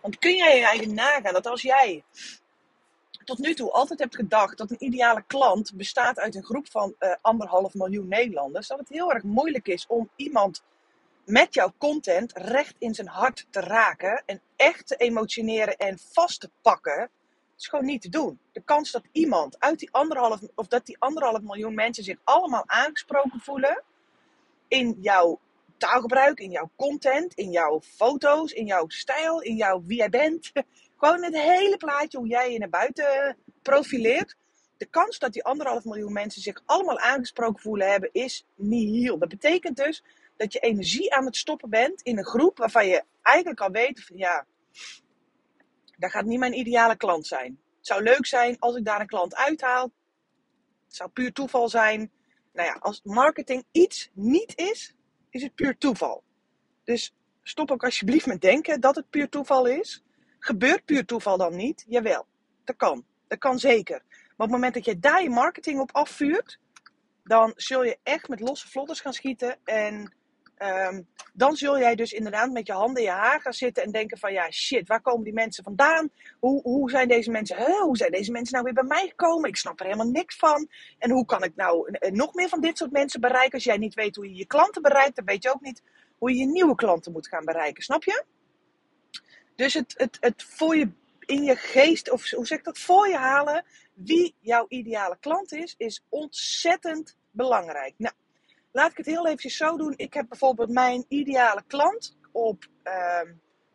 Want 0.02 0.20
kun 0.20 0.36
jij 0.36 0.58
je 0.58 0.66
eigen 0.66 0.94
nagaan 0.94 1.34
dat 1.34 1.46
als 1.46 1.62
jij 1.62 2.04
tot 3.26 3.38
nu 3.38 3.54
toe 3.54 3.72
altijd 3.72 4.00
hebt 4.00 4.16
gedacht 4.16 4.58
dat 4.58 4.72
een 4.72 4.84
ideale 4.84 5.24
klant 5.28 5.74
bestaat 5.74 6.20
uit 6.20 6.36
een 6.36 6.44
groep 6.44 6.70
van 6.70 6.96
uh, 7.00 7.16
anderhalf 7.22 7.74
miljoen 7.74 8.08
Nederlanders, 8.08 8.68
dat 8.68 8.80
het 8.80 8.90
heel 8.90 9.14
erg 9.14 9.24
moeilijk 9.24 9.68
is 9.68 9.86
om 9.88 10.10
iemand 10.16 10.64
met 11.26 11.54
jouw 11.54 11.74
content 11.78 12.32
recht 12.36 12.76
in 12.78 12.94
zijn 12.94 13.08
hart 13.08 13.48
te 13.50 13.60
raken 13.60 14.24
en 14.26 14.42
echt 14.56 14.88
te 14.88 14.96
emotioneren 14.96 15.78
en 15.78 16.00
vast 16.12 16.40
te 16.40 16.50
pakken, 16.62 17.10
is 17.58 17.68
gewoon 17.68 17.86
niet 17.86 18.02
te 18.02 18.10
doen. 18.10 18.40
De 18.52 18.62
kans 18.62 18.92
dat 18.92 19.04
iemand 19.12 19.60
uit 19.60 19.80
die 19.80 19.92
anderhalf, 19.92 20.40
of 20.56 20.68
dat 20.68 20.86
die 20.86 21.00
anderhalf 21.00 21.42
miljoen 21.42 21.74
mensen 21.74 22.04
zich 22.04 22.18
allemaal 22.24 22.64
aangesproken 22.66 23.40
voelen 23.40 23.84
in 24.68 24.98
jouw 25.02 25.40
taalgebruik, 25.78 26.40
in 26.40 26.52
jouw 26.52 26.70
content, 26.76 27.34
in 27.34 27.52
jouw 27.52 27.82
foto's, 27.82 28.52
in 28.52 28.66
jouw 28.66 28.86
stijl, 28.88 29.42
in 29.42 29.56
jouw 29.56 29.84
wie 29.86 29.98
jij 29.98 30.10
bent. 30.10 30.52
Gewoon 30.98 31.24
het 31.24 31.36
hele 31.36 31.78
plaatje 31.78 32.18
hoe 32.18 32.28
jij 32.28 32.52
je 32.52 32.60
naar 32.60 32.70
buiten 32.70 33.38
profileert. 33.62 34.36
De 34.78 34.86
kans 34.86 35.20
dat 35.20 35.34
die 35.34 35.44
anderhalf 35.44 35.84
miljoen 35.84 36.14
mensen 36.14 36.42
zich 36.42 36.62
allemaal 36.66 37.00
aangesproken 37.00 37.62
voelen 37.62 37.92
hebben, 37.92 38.10
is 38.12 38.46
nihil. 38.56 39.18
Dat 39.18 39.30
betekent 39.30 39.78
dus 39.78 40.04
dat 40.38 40.54
je 40.54 40.60
energie 40.60 41.14
aan 41.14 41.26
het 41.26 41.36
stoppen 41.36 41.70
bent 41.70 42.02
in 42.02 42.18
een 42.18 42.26
groep 42.26 42.58
waarvan 42.58 42.88
je 42.88 43.04
eigenlijk 43.22 43.62
al 43.62 43.72
weet 43.72 44.04
van 44.04 44.18
ja, 44.18 44.46
dat 45.98 46.12
gaat 46.12 46.26
niet 46.26 46.40
mijn 46.40 46.58
ideale 46.58 46.96
klant 46.98 47.28
zijn. 47.28 47.60
Het 47.78 47.88
zou 47.88 48.04
leuk 48.04 48.26
zijn 48.26 48.60
als 48.60 48.76
ik 48.76 48.86
daar 48.86 49.02
een 49.02 49.08
klant 49.08 49.36
uithaal. 49.36 49.92
Het 50.86 50.96
zou 50.96 51.10
puur 51.10 51.34
toeval 51.34 51.70
zijn. 51.70 52.12
Nou 52.54 52.68
ja, 52.68 52.74
als 52.74 53.02
marketing 53.04 53.66
iets 53.72 54.10
niet 54.14 54.58
is, 54.58 54.96
is 55.30 55.42
het 55.42 55.56
puur 55.56 55.78
toeval. 55.78 56.24
Dus 56.84 57.14
stop 57.44 57.72
ook 57.72 57.84
alsjeblieft 57.84 58.26
met 58.26 58.42
denken 58.42 58.82
dat 58.82 58.96
het 58.96 59.10
puur 59.10 59.30
toeval 59.30 59.66
is. 59.66 60.04
Gebeurt 60.46 60.86
puur 60.86 61.06
toeval 61.06 61.38
dan 61.38 61.56
niet? 61.56 61.86
Jawel, 61.88 62.26
dat 62.64 62.76
kan. 62.76 63.06
Dat 63.28 63.40
kan 63.40 63.60
zeker. 63.60 64.02
Maar 64.10 64.20
op 64.28 64.38
het 64.38 64.50
moment 64.50 64.74
dat 64.74 64.86
je 64.86 65.00
daar 65.00 65.24
je 65.24 65.30
marketing 65.30 65.80
op 65.80 65.90
afvuurt, 65.92 66.60
dan 67.24 67.54
zul 67.56 67.84
je 67.84 67.98
echt 68.04 68.28
met 68.28 68.40
losse 68.40 68.68
vlodders 68.68 69.00
gaan 69.00 69.14
schieten. 69.14 69.58
En 69.64 70.14
Ehm, 70.56 71.02
dan 71.34 71.56
zul 71.56 71.80
jij 71.80 71.96
dus 71.96 72.12
inderdaad 72.12 72.52
met 72.52 72.68
je 72.68 72.74
handen 72.74 73.04
in 73.04 73.10
je 73.10 73.16
haar 73.16 73.42
gaan 73.42 73.54
zitten 73.54 73.84
en 73.84 73.92
denken 73.92 74.18
van 74.18 74.34
ja 74.34 74.52
shit, 74.52 74.88
waar 74.88 75.02
komen 75.02 75.24
die 75.24 75.34
mensen 75.34 75.64
vandaan? 75.64 76.10
Hoe, 76.40 76.62
hoe 76.62 76.90
zijn 76.90 77.08
deze 77.08 77.32
mensen, 77.32 77.58
huh, 77.58 77.82
hoe 77.82 77.98
zijn 77.98 78.12
deze 78.12 78.32
mensen 78.32 78.54
nou 78.54 78.64
weer 78.64 78.74
bij 78.74 78.84
mij 78.84 79.08
gekomen? 79.08 79.50
Ik 79.50 79.56
snap 79.56 79.80
er 79.80 79.86
helemaal 79.86 80.10
niks 80.10 80.36
van. 80.36 80.68
En 80.98 81.12
hoe 81.12 81.26
kan 81.26 81.44
ik 81.44 81.56
nou 81.56 81.92
eh, 81.92 82.12
nog 82.12 82.34
meer 82.34 82.50
van 82.50 82.62
dit 82.62 82.78
soort 82.78 82.92
mensen 82.92 83.22
bereiken? 83.22 83.54
Als 83.54 83.64
jij 83.64 83.78
niet 83.78 83.94
weet 83.94 84.16
hoe 84.16 84.30
je 84.30 84.36
je 84.36 84.46
klanten 84.46 84.82
bereikt, 84.82 85.16
dan 85.16 85.26
weet 85.26 85.44
je 85.44 85.54
ook 85.54 85.62
niet 85.62 85.82
hoe 86.18 86.36
je 86.36 86.46
nieuwe 86.46 86.76
klanten 86.76 87.12
moet 87.12 87.28
gaan 87.28 87.46
bereiken, 87.46 87.84
snap 87.84 88.04
je? 88.04 88.24
Dus 89.56 89.74
het, 89.74 89.94
het, 89.98 90.18
het 90.20 90.44
voor 90.44 90.76
je 90.76 90.90
in 91.20 91.44
je 91.44 91.56
geest, 91.56 92.12
of 92.12 92.30
hoe 92.30 92.48
zeg 92.48 92.58
ik 92.58 92.64
dat, 92.64 92.80
voor 92.80 93.08
je 93.08 93.18
halen 93.18 93.66
wie 93.94 94.36
jouw 94.40 94.66
ideale 94.68 95.18
klant 95.20 95.54
is, 95.54 95.76
is 95.78 96.04
ontzettend 96.10 97.18
belangrijk. 97.32 97.94
Nou, 97.98 98.14
laat 98.72 98.92
ik 98.92 98.98
het 98.98 99.06
heel 99.06 99.28
even 99.28 99.50
zo 99.50 99.78
doen. 99.78 99.94
Ik 99.96 100.14
heb 100.14 100.26
bijvoorbeeld 100.30 100.70
mijn 100.70 101.06
ideale 101.08 101.64
klant 101.68 102.18
op 102.32 102.66
uh, 102.84 103.22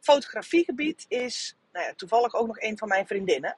fotografiegebied 0.01 1.05
is 1.09 1.57
nou 1.73 1.87
ja, 1.87 1.95
toevallig 1.95 2.35
ook 2.35 2.47
nog 2.47 2.61
een 2.61 2.79
van 2.79 2.89
mijn 2.89 3.07
vriendinnen. 3.07 3.57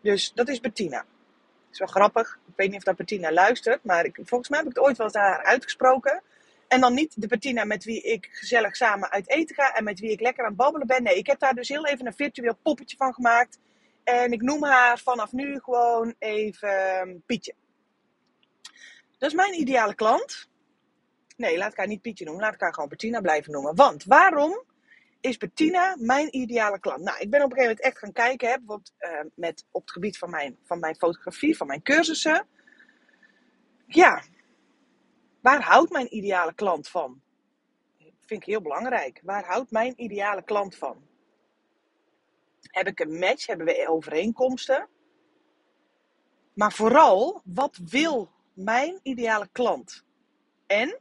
Dus 0.00 0.32
dat 0.34 0.48
is 0.48 0.60
Bettina. 0.60 0.96
Dat 0.96 1.72
is 1.72 1.78
wel 1.78 1.88
grappig. 1.88 2.38
Ik 2.46 2.56
weet 2.56 2.68
niet 2.68 2.78
of 2.78 2.84
dat 2.84 2.96
Bettina 2.96 3.32
luistert, 3.32 3.84
maar 3.84 4.04
ik, 4.04 4.18
volgens 4.24 4.48
mij 4.48 4.58
heb 4.58 4.68
ik 4.68 4.76
het 4.76 4.84
ooit 4.84 4.96
wel 4.96 5.06
eens 5.06 5.16
haar 5.16 5.44
uitgesproken. 5.44 6.22
En 6.68 6.80
dan 6.80 6.94
niet 6.94 7.20
de 7.20 7.26
Bettina 7.26 7.64
met 7.64 7.84
wie 7.84 8.02
ik 8.02 8.28
gezellig 8.30 8.76
samen 8.76 9.10
uit 9.10 9.30
eten 9.30 9.54
ga 9.54 9.74
en 9.74 9.84
met 9.84 10.00
wie 10.00 10.10
ik 10.10 10.20
lekker 10.20 10.42
aan 10.42 10.48
het 10.48 10.58
babbelen 10.58 10.86
ben. 10.86 11.02
Nee, 11.02 11.16
ik 11.16 11.26
heb 11.26 11.38
daar 11.38 11.54
dus 11.54 11.68
heel 11.68 11.86
even 11.86 12.06
een 12.06 12.14
virtueel 12.14 12.58
poppetje 12.62 12.96
van 12.96 13.14
gemaakt. 13.14 13.58
En 14.04 14.32
ik 14.32 14.42
noem 14.42 14.64
haar 14.64 14.98
vanaf 14.98 15.32
nu 15.32 15.60
gewoon 15.60 16.14
even 16.18 17.22
Pietje. 17.26 17.54
Dat 19.18 19.30
is 19.30 19.36
mijn 19.36 19.60
ideale 19.60 19.94
klant. 19.94 20.48
Nee, 21.36 21.58
laat 21.58 21.72
ik 21.72 21.78
haar 21.78 21.86
niet 21.86 22.02
Pietje 22.02 22.24
noemen. 22.24 22.42
Laat 22.42 22.54
ik 22.54 22.60
haar 22.60 22.74
gewoon 22.74 22.88
Bettina 22.88 23.20
blijven 23.20 23.52
noemen. 23.52 23.74
Want 23.74 24.04
waarom 24.04 24.64
is 25.20 25.36
Bettina 25.36 25.96
mijn 25.98 26.36
ideale 26.36 26.80
klant? 26.80 27.02
Nou, 27.02 27.18
ik 27.18 27.30
ben 27.30 27.42
op 27.42 27.50
een 27.50 27.56
gegeven 27.56 27.76
moment 27.76 27.80
echt 27.80 27.98
gaan 27.98 28.12
kijken. 28.12 28.48
Hè, 28.48 28.56
uh, 28.58 29.24
met, 29.34 29.64
op 29.70 29.80
het 29.80 29.90
gebied 29.90 30.18
van 30.18 30.30
mijn, 30.30 30.58
van 30.64 30.78
mijn 30.78 30.96
fotografie, 30.96 31.56
van 31.56 31.66
mijn 31.66 31.82
cursussen. 31.82 32.46
Ja, 33.86 34.22
waar 35.48 35.62
houdt 35.62 35.90
mijn 35.90 36.16
ideale 36.16 36.54
klant 36.54 36.88
van? 36.88 37.20
Vind 37.98 38.40
ik 38.42 38.44
heel 38.44 38.62
belangrijk. 38.62 39.20
Waar 39.22 39.44
houdt 39.44 39.70
mijn 39.70 39.92
ideale 39.96 40.42
klant 40.42 40.76
van? 40.76 41.06
Heb 42.60 42.86
ik 42.86 43.00
een 43.00 43.18
match? 43.18 43.46
Hebben 43.46 43.66
we 43.66 43.88
overeenkomsten? 43.88 44.88
Maar 46.54 46.72
vooral, 46.72 47.42
wat 47.44 47.76
wil 47.76 48.30
mijn 48.52 49.00
ideale 49.02 49.48
klant? 49.52 50.04
En 50.66 50.98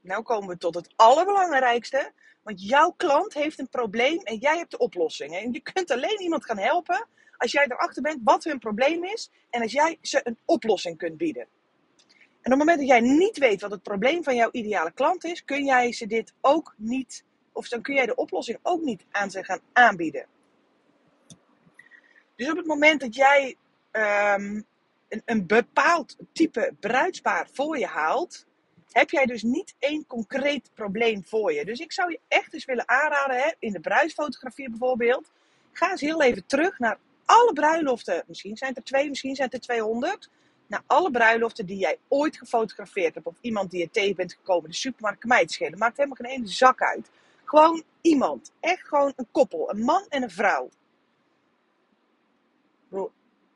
nou 0.00 0.22
komen 0.22 0.48
we 0.48 0.56
tot 0.56 0.74
het 0.74 0.92
allerbelangrijkste. 0.96 2.12
Want 2.42 2.68
jouw 2.68 2.90
klant 2.90 3.34
heeft 3.34 3.58
een 3.58 3.68
probleem 3.68 4.18
en 4.18 4.36
jij 4.36 4.56
hebt 4.56 4.70
de 4.70 4.78
oplossing. 4.78 5.36
En 5.36 5.52
je 5.52 5.60
kunt 5.60 5.90
alleen 5.90 6.20
iemand 6.20 6.44
gaan 6.44 6.58
helpen 6.58 7.06
als 7.36 7.52
jij 7.52 7.64
erachter 7.64 8.02
bent 8.02 8.20
wat 8.24 8.44
hun 8.44 8.58
probleem 8.58 9.04
is. 9.04 9.30
En 9.50 9.62
als 9.62 9.72
jij 9.72 9.98
ze 10.00 10.20
een 10.24 10.38
oplossing 10.44 10.96
kunt 10.96 11.16
bieden. 11.16 11.48
En 12.42 12.52
op 12.52 12.58
het 12.58 12.68
moment 12.68 12.78
dat 12.78 12.88
jij 12.88 13.00
niet 13.00 13.38
weet 13.38 13.60
wat 13.60 13.70
het 13.70 13.82
probleem 13.82 14.22
van 14.22 14.36
jouw 14.36 14.48
ideale 14.52 14.92
klant 14.92 15.24
is, 15.24 15.44
kun 15.44 15.64
jij 15.64 15.92
ze 15.92 16.06
dit 16.06 16.32
ook 16.40 16.74
niet, 16.76 17.24
of 17.52 17.68
dan 17.68 17.82
kun 17.82 17.94
jij 17.94 18.06
de 18.06 18.14
oplossing 18.14 18.58
ook 18.62 18.82
niet 18.82 19.04
aan 19.10 19.30
ze 19.30 19.44
gaan 19.44 19.60
aanbieden. 19.72 20.26
Dus 22.36 22.50
op 22.50 22.56
het 22.56 22.66
moment 22.66 23.00
dat 23.00 23.14
jij 23.14 23.56
ehm, 23.90 24.60
een, 25.08 25.22
een 25.24 25.46
bepaald 25.46 26.16
type 26.32 26.74
bruidspaar 26.80 27.48
voor 27.52 27.78
je 27.78 27.86
haalt, 27.86 28.46
heb 28.92 29.10
jij 29.10 29.26
dus 29.26 29.42
niet 29.42 29.74
één 29.78 30.06
concreet 30.06 30.70
probleem 30.74 31.24
voor 31.24 31.52
je. 31.52 31.64
Dus 31.64 31.80
ik 31.80 31.92
zou 31.92 32.10
je 32.10 32.20
echt 32.28 32.54
eens 32.54 32.64
willen 32.64 32.88
aanraden, 32.88 33.36
hè, 33.36 33.50
in 33.58 33.72
de 33.72 33.80
bruidsfotografie 33.80 34.70
bijvoorbeeld, 34.70 35.30
ga 35.72 35.90
eens 35.90 36.00
heel 36.00 36.22
even 36.22 36.46
terug 36.46 36.78
naar 36.78 36.98
alle 37.24 37.52
bruiloften. 37.52 38.24
Misschien 38.26 38.56
zijn 38.56 38.70
het 38.70 38.78
er 38.78 38.84
twee, 38.84 39.08
misschien 39.08 39.34
zijn 39.34 39.48
het 39.48 39.56
er 39.56 39.64
200. 39.64 40.30
Naar 40.72 40.82
alle 40.86 41.10
bruiloften 41.10 41.66
die 41.66 41.76
jij 41.76 41.98
ooit 42.08 42.36
gefotografeerd 42.36 43.14
hebt. 43.14 43.26
Of 43.26 43.36
iemand 43.40 43.70
die 43.70 43.80
je 43.80 43.90
tegen 43.90 44.16
bent 44.16 44.32
gekomen. 44.32 44.70
De 44.70 44.76
supermarkt 44.76 45.20
kan 45.20 45.28
mij 45.28 45.48
schelen. 45.48 45.78
Maakt 45.78 45.96
helemaal 45.96 46.16
geen 46.16 46.30
ene 46.30 46.46
zak 46.46 46.82
uit. 46.82 47.10
Gewoon 47.44 47.82
iemand. 48.00 48.52
Echt 48.60 48.88
gewoon 48.88 49.12
een 49.16 49.26
koppel. 49.30 49.70
Een 49.70 49.82
man 49.84 50.06
en 50.08 50.22
een 50.22 50.30
vrouw. 50.30 50.68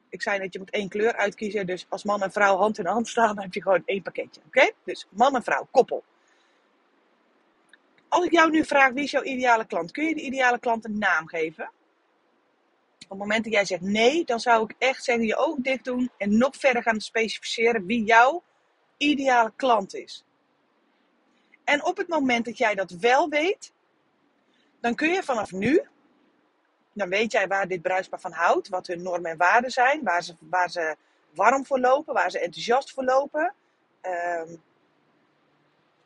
Ik 0.09 0.23
zei 0.23 0.39
net, 0.39 0.53
je 0.53 0.59
moet 0.59 0.71
één 0.71 0.89
kleur 0.89 1.17
uitkiezen. 1.17 1.67
Dus 1.67 1.87
als 1.89 2.05
man 2.05 2.23
en 2.23 2.33
vrouw 2.33 2.57
hand 2.57 2.79
in 2.79 2.87
hand 2.87 3.09
staan, 3.09 3.35
dan 3.35 3.45
heb 3.45 3.55
je 3.55 3.63
gewoon 3.63 3.83
één 3.85 4.03
pakketje. 4.03 4.41
Oké? 4.47 4.71
Dus 4.85 5.07
man 5.11 5.35
en 5.35 5.43
vrouw, 5.43 5.69
koppel. 5.71 6.05
Als 8.09 8.25
ik 8.25 8.33
jou 8.33 8.51
nu 8.51 8.65
vraag, 8.65 8.93
wie 8.93 9.05
is 9.05 9.11
jouw 9.11 9.23
ideale 9.23 9.67
klant? 9.67 9.91
Kun 9.91 10.05
je 10.05 10.15
de 10.15 10.21
ideale 10.23 10.59
klant 10.59 10.85
een 10.85 10.99
naam 10.99 11.29
geven? 11.29 11.71
Op 13.09 13.13
het 13.13 13.19
moment 13.19 13.45
dat 13.45 13.53
jij 13.53 13.65
zegt 13.65 13.81
nee, 13.81 14.25
dan 14.25 14.41
zou 14.41 14.65
ik 14.65 14.75
echt 14.79 15.05
zeggen 15.05 15.27
je 15.27 15.37
ogen 15.37 15.63
dicht 15.63 15.85
doen 15.85 16.11
en 16.19 16.39
nog 16.39 16.57
verder 16.57 16.83
gaan 16.83 17.01
specificeren 17.01 17.87
wie 17.87 18.05
jouw 18.05 18.43
ideale 18.97 19.53
klant 19.57 19.95
is. 19.95 20.25
En 21.65 21.85
op 21.85 21.97
het 21.97 22.09
moment 22.09 22.45
dat 22.45 22.59
jij 22.59 22.75
dat 22.75 22.91
wel 22.91 23.29
weet, 23.29 23.73
dan 24.81 24.95
kun 24.95 25.09
je 25.09 25.23
vanaf 25.23 25.53
nu, 25.53 25.83
dan 26.93 27.09
weet 27.09 27.33
jij 27.33 27.47
waar 27.47 27.69
dit 27.69 27.83
bruidspaar 27.83 28.21
van 28.21 28.33
houdt, 28.33 28.69
wat 28.69 28.87
hun 28.87 29.03
normen 29.03 29.31
en 29.31 29.37
waarden 29.37 29.71
zijn, 29.71 30.03
waar 30.03 30.23
ze, 30.23 30.35
waar 30.39 30.71
ze 30.71 30.97
warm 31.35 31.67
voor 31.67 31.81
lopen, 31.81 32.15
waar 32.15 32.31
ze 32.31 32.39
enthousiast 32.39 32.93
voor 32.93 33.05
lopen. 33.05 33.55
Um, 34.03 34.63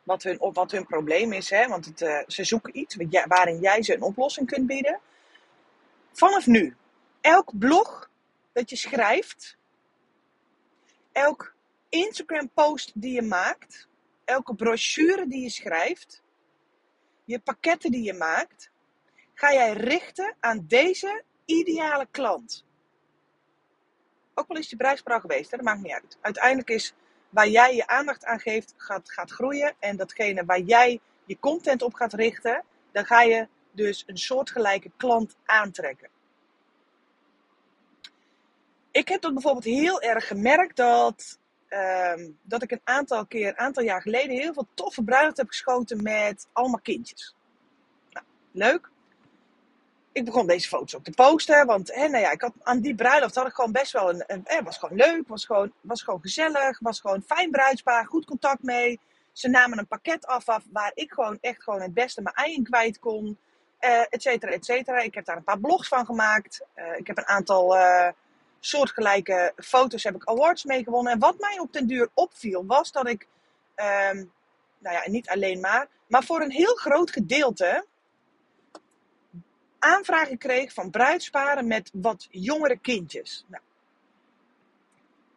wat, 0.03 0.23
hun, 0.23 0.37
wat 0.39 0.71
hun 0.71 0.85
probleem 0.85 1.33
is, 1.33 1.49
hè? 1.49 1.67
want 1.67 1.85
het, 1.85 2.01
uh, 2.01 2.19
ze 2.27 2.43
zoeken 2.43 2.77
iets 2.77 2.97
waarin 3.27 3.59
jij 3.59 3.83
ze 3.83 3.93
een 3.93 4.01
oplossing 4.01 4.47
kunt 4.47 4.67
bieden. 4.67 4.99
Vanaf 6.11 6.45
nu, 6.45 6.75
elk 7.21 7.57
blog 7.59 8.09
dat 8.51 8.69
je 8.69 8.75
schrijft, 8.75 9.57
elk 11.11 11.55
Instagram 11.89 12.49
post 12.49 12.91
die 13.01 13.13
je 13.13 13.21
maakt, 13.21 13.87
elke 14.25 14.55
brochure 14.55 15.27
die 15.27 15.41
je 15.41 15.49
schrijft, 15.49 16.23
je 17.23 17.39
pakketten 17.39 17.91
die 17.91 18.03
je 18.03 18.13
maakt, 18.13 18.71
ga 19.33 19.53
jij 19.53 19.73
richten 19.73 20.35
aan 20.39 20.65
deze 20.67 21.23
ideale 21.45 22.07
klant. 22.11 22.65
Ook 24.33 24.47
al 24.47 24.57
is 24.57 24.67
die 24.67 24.77
bruidsvrouw 24.77 25.19
geweest, 25.19 25.51
hè, 25.51 25.57
dat 25.57 25.65
maakt 25.65 25.81
niet 25.81 25.93
uit. 25.93 26.17
Uiteindelijk 26.21 26.69
is 26.69 26.93
waar 27.29 27.47
jij 27.47 27.75
je 27.75 27.87
aandacht 27.87 28.25
aan 28.25 28.39
geeft, 28.39 28.73
gaat, 28.77 29.11
gaat 29.11 29.31
groeien. 29.31 29.75
En 29.79 29.97
datgene 29.97 30.45
waar 30.45 30.59
jij 30.59 30.99
je 31.25 31.39
content 31.39 31.81
op 31.81 31.93
gaat 31.93 32.13
richten, 32.13 32.63
dan 32.91 33.05
ga 33.05 33.21
je 33.21 33.47
dus 33.71 34.03
een 34.07 34.17
soortgelijke 34.17 34.91
klant 34.97 35.35
aantrekken 35.45 36.09
ik 38.91 39.07
heb 39.07 39.21
dat 39.21 39.33
bijvoorbeeld 39.33 39.63
heel 39.63 40.01
erg 40.01 40.27
gemerkt 40.27 40.75
dat, 40.75 41.39
uh, 41.69 42.13
dat 42.41 42.61
ik 42.61 42.71
een 42.71 42.81
aantal 42.83 43.25
keer, 43.25 43.47
een 43.47 43.57
aantal 43.57 43.83
jaar 43.83 44.01
geleden, 44.01 44.37
heel 44.37 44.53
veel 44.53 44.67
toffe 44.73 45.03
bruiloft 45.03 45.37
heb 45.37 45.47
geschoten 45.47 46.03
met 46.03 46.47
allemaal 46.53 46.79
kindjes. 46.79 47.35
Nou, 48.09 48.25
leuk. 48.51 48.89
Ik 50.11 50.25
begon 50.25 50.47
deze 50.47 50.67
foto's 50.67 50.95
ook 50.95 51.03
te 51.03 51.11
posten, 51.11 51.65
want 51.65 51.95
hè, 51.95 52.07
nou 52.07 52.23
ja, 52.23 52.31
ik 52.31 52.41
had, 52.41 52.53
aan 52.63 52.79
die 52.79 52.95
bruiloft 52.95 53.35
had 53.35 53.47
ik 53.47 53.53
gewoon 53.53 53.71
best 53.71 53.91
wel 53.91 54.09
een, 54.09 54.23
een 54.27 54.45
eh, 54.45 54.63
was 54.63 54.77
gewoon 54.77 54.97
leuk, 54.97 55.27
was 55.27 55.45
gewoon, 55.45 55.73
was 55.81 56.01
gewoon 56.03 56.21
gezellig, 56.21 56.79
was 56.79 56.99
gewoon 56.99 57.23
fijn 57.27 57.51
bruidspaar, 57.51 58.05
goed 58.05 58.25
contact 58.25 58.63
mee. 58.63 58.99
Ze 59.31 59.49
namen 59.49 59.77
een 59.77 59.87
pakket 59.87 60.25
af, 60.25 60.49
af 60.49 60.63
waar 60.71 60.91
ik 60.93 61.11
gewoon 61.11 61.37
echt 61.41 61.63
gewoon 61.63 61.81
het 61.81 61.93
beste 61.93 62.21
mijn 62.21 62.35
ei 62.35 62.53
in 62.53 62.63
kwijt 62.63 62.99
kon, 62.99 63.37
uh, 63.79 63.99
et 64.09 64.21
cetera, 64.21 64.51
et 64.51 64.65
cetera. 64.65 64.99
Ik 64.99 65.13
heb 65.13 65.25
daar 65.25 65.37
een 65.37 65.43
paar 65.43 65.59
blogs 65.59 65.87
van 65.87 66.05
gemaakt. 66.05 66.61
Uh, 66.75 66.97
ik 66.97 67.07
heb 67.07 67.17
een 67.17 67.27
aantal 67.27 67.75
uh, 67.75 68.07
soortgelijke 68.61 69.53
foto's 69.55 70.03
heb 70.03 70.15
ik 70.15 70.25
awards 70.25 70.63
mee 70.63 70.83
gewonnen. 70.83 71.13
En 71.13 71.19
wat 71.19 71.39
mij 71.39 71.59
op 71.59 71.73
den 71.73 71.87
duur 71.87 72.09
opviel, 72.13 72.65
was 72.65 72.91
dat 72.91 73.07
ik, 73.07 73.27
um, 73.75 74.31
nou 74.77 74.95
ja, 74.95 75.01
niet 75.05 75.29
alleen 75.29 75.59
maar, 75.59 75.87
maar 76.07 76.23
voor 76.23 76.41
een 76.41 76.51
heel 76.51 76.75
groot 76.75 77.11
gedeelte 77.11 77.85
aanvragen 79.79 80.37
kreeg 80.37 80.73
van 80.73 80.89
bruidsparen 80.89 81.67
met 81.67 81.89
wat 81.93 82.27
jongere 82.29 82.77
kindjes. 82.77 83.45
Nou, 83.47 83.63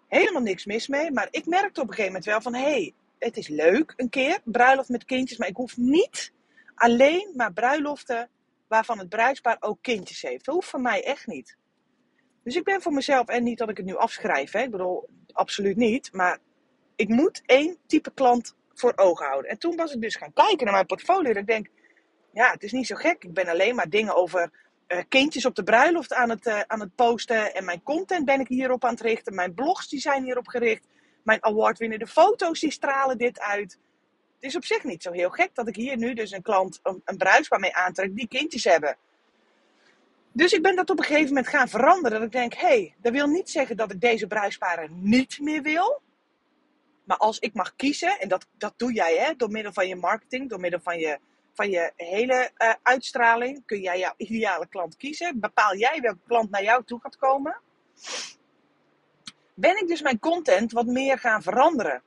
helemaal 0.08 0.42
niks 0.42 0.64
mis 0.64 0.88
mee, 0.88 1.10
maar 1.10 1.28
ik 1.30 1.46
merkte 1.46 1.80
op 1.80 1.88
een 1.88 1.94
gegeven 1.94 2.12
moment 2.12 2.24
wel 2.24 2.40
van, 2.40 2.54
hé, 2.54 2.70
hey, 2.70 2.94
het 3.18 3.36
is 3.36 3.48
leuk 3.48 3.92
een 3.96 4.08
keer, 4.08 4.40
bruiloft 4.44 4.88
met 4.88 5.04
kindjes, 5.04 5.38
maar 5.38 5.48
ik 5.48 5.56
hoef 5.56 5.76
niet 5.76 6.32
alleen 6.74 7.32
maar 7.36 7.52
bruiloften 7.52 8.28
waarvan 8.68 8.98
het 8.98 9.08
bruidspaar 9.08 9.56
ook 9.60 9.78
kindjes 9.80 10.22
heeft. 10.22 10.44
Dat 10.44 10.54
hoeft 10.54 10.68
voor 10.68 10.80
mij 10.80 11.04
echt 11.04 11.26
niet. 11.26 11.56
Dus 12.44 12.56
ik 12.56 12.64
ben 12.64 12.82
voor 12.82 12.92
mezelf, 12.92 13.28
en 13.28 13.42
niet 13.42 13.58
dat 13.58 13.68
ik 13.68 13.76
het 13.76 13.86
nu 13.86 13.96
afschrijf, 13.96 14.52
hè, 14.52 14.62
ik 14.62 14.70
bedoel, 14.70 15.08
absoluut 15.32 15.76
niet, 15.76 16.12
maar 16.12 16.38
ik 16.96 17.08
moet 17.08 17.42
één 17.46 17.76
type 17.86 18.10
klant 18.14 18.54
voor 18.74 18.92
ogen 18.96 19.26
houden. 19.26 19.50
En 19.50 19.58
toen 19.58 19.76
was 19.76 19.94
ik 19.94 20.00
dus 20.00 20.16
gaan 20.16 20.32
kijken 20.32 20.64
naar 20.64 20.74
mijn 20.74 20.86
portfolio. 20.86 21.30
En 21.30 21.36
ik 21.36 21.46
denk, 21.46 21.68
ja, 22.32 22.50
het 22.50 22.62
is 22.62 22.72
niet 22.72 22.86
zo 22.86 22.94
gek. 22.94 23.24
Ik 23.24 23.34
ben 23.34 23.48
alleen 23.48 23.74
maar 23.74 23.88
dingen 23.88 24.14
over 24.14 24.50
uh, 24.88 24.98
kindjes 25.08 25.44
op 25.44 25.54
de 25.54 25.62
bruiloft 25.62 26.12
aan 26.12 26.30
het, 26.30 26.46
uh, 26.46 26.60
aan 26.60 26.80
het 26.80 26.94
posten. 26.94 27.54
En 27.54 27.64
mijn 27.64 27.82
content 27.82 28.24
ben 28.24 28.40
ik 28.40 28.48
hierop 28.48 28.84
aan 28.84 28.90
het 28.90 29.00
richten. 29.00 29.34
Mijn 29.34 29.54
blogs 29.54 29.88
die 29.88 30.00
zijn 30.00 30.24
hierop 30.24 30.46
gericht. 30.46 30.86
Mijn 31.22 31.44
awardwinnende 31.44 32.06
foto's 32.06 32.60
die 32.60 32.70
stralen 32.70 33.18
dit 33.18 33.40
uit. 33.40 33.78
Het 34.34 34.52
is 34.52 34.56
op 34.56 34.64
zich 34.64 34.84
niet 34.84 35.02
zo 35.02 35.12
heel 35.12 35.30
gek 35.30 35.54
dat 35.54 35.68
ik 35.68 35.76
hier 35.76 35.96
nu 35.96 36.14
dus 36.14 36.30
een 36.30 36.42
klant, 36.42 36.80
een, 36.82 37.02
een 37.04 37.16
bruidspaar 37.16 37.60
mee 37.60 37.74
aantrek 37.74 38.16
die 38.16 38.28
kindjes 38.28 38.64
hebben. 38.64 38.96
Dus 40.36 40.52
ik 40.52 40.62
ben 40.62 40.76
dat 40.76 40.90
op 40.90 40.98
een 40.98 41.04
gegeven 41.04 41.28
moment 41.28 41.48
gaan 41.48 41.68
veranderen. 41.68 42.18
Dat 42.18 42.26
ik 42.26 42.32
denk, 42.32 42.54
hé, 42.54 42.66
hey, 42.66 42.94
dat 42.98 43.12
wil 43.12 43.26
niet 43.26 43.50
zeggen 43.50 43.76
dat 43.76 43.92
ik 43.92 44.00
deze 44.00 44.26
bruisparen 44.26 44.90
niet 44.92 45.40
meer 45.40 45.62
wil. 45.62 46.02
Maar 47.04 47.16
als 47.16 47.38
ik 47.38 47.54
mag 47.54 47.76
kiezen, 47.76 48.20
en 48.20 48.28
dat, 48.28 48.46
dat 48.58 48.74
doe 48.76 48.92
jij 48.92 49.16
hè, 49.16 49.34
door 49.36 49.50
middel 49.50 49.72
van 49.72 49.88
je 49.88 49.96
marketing, 49.96 50.50
door 50.50 50.60
middel 50.60 50.80
van 50.80 50.98
je, 50.98 51.18
van 51.52 51.70
je 51.70 51.92
hele 51.96 52.50
uh, 52.58 52.72
uitstraling, 52.82 53.62
kun 53.66 53.80
jij 53.80 53.98
jouw 53.98 54.14
ideale 54.16 54.66
klant 54.66 54.96
kiezen. 54.96 55.40
Bepaal 55.40 55.76
jij 55.76 56.00
welke 56.00 56.20
klant 56.26 56.50
naar 56.50 56.62
jou 56.62 56.84
toe 56.84 57.00
gaat 57.00 57.16
komen. 57.16 57.60
Ben 59.54 59.80
ik 59.80 59.88
dus 59.88 60.02
mijn 60.02 60.18
content 60.18 60.72
wat 60.72 60.86
meer 60.86 61.18
gaan 61.18 61.42
veranderen 61.42 62.02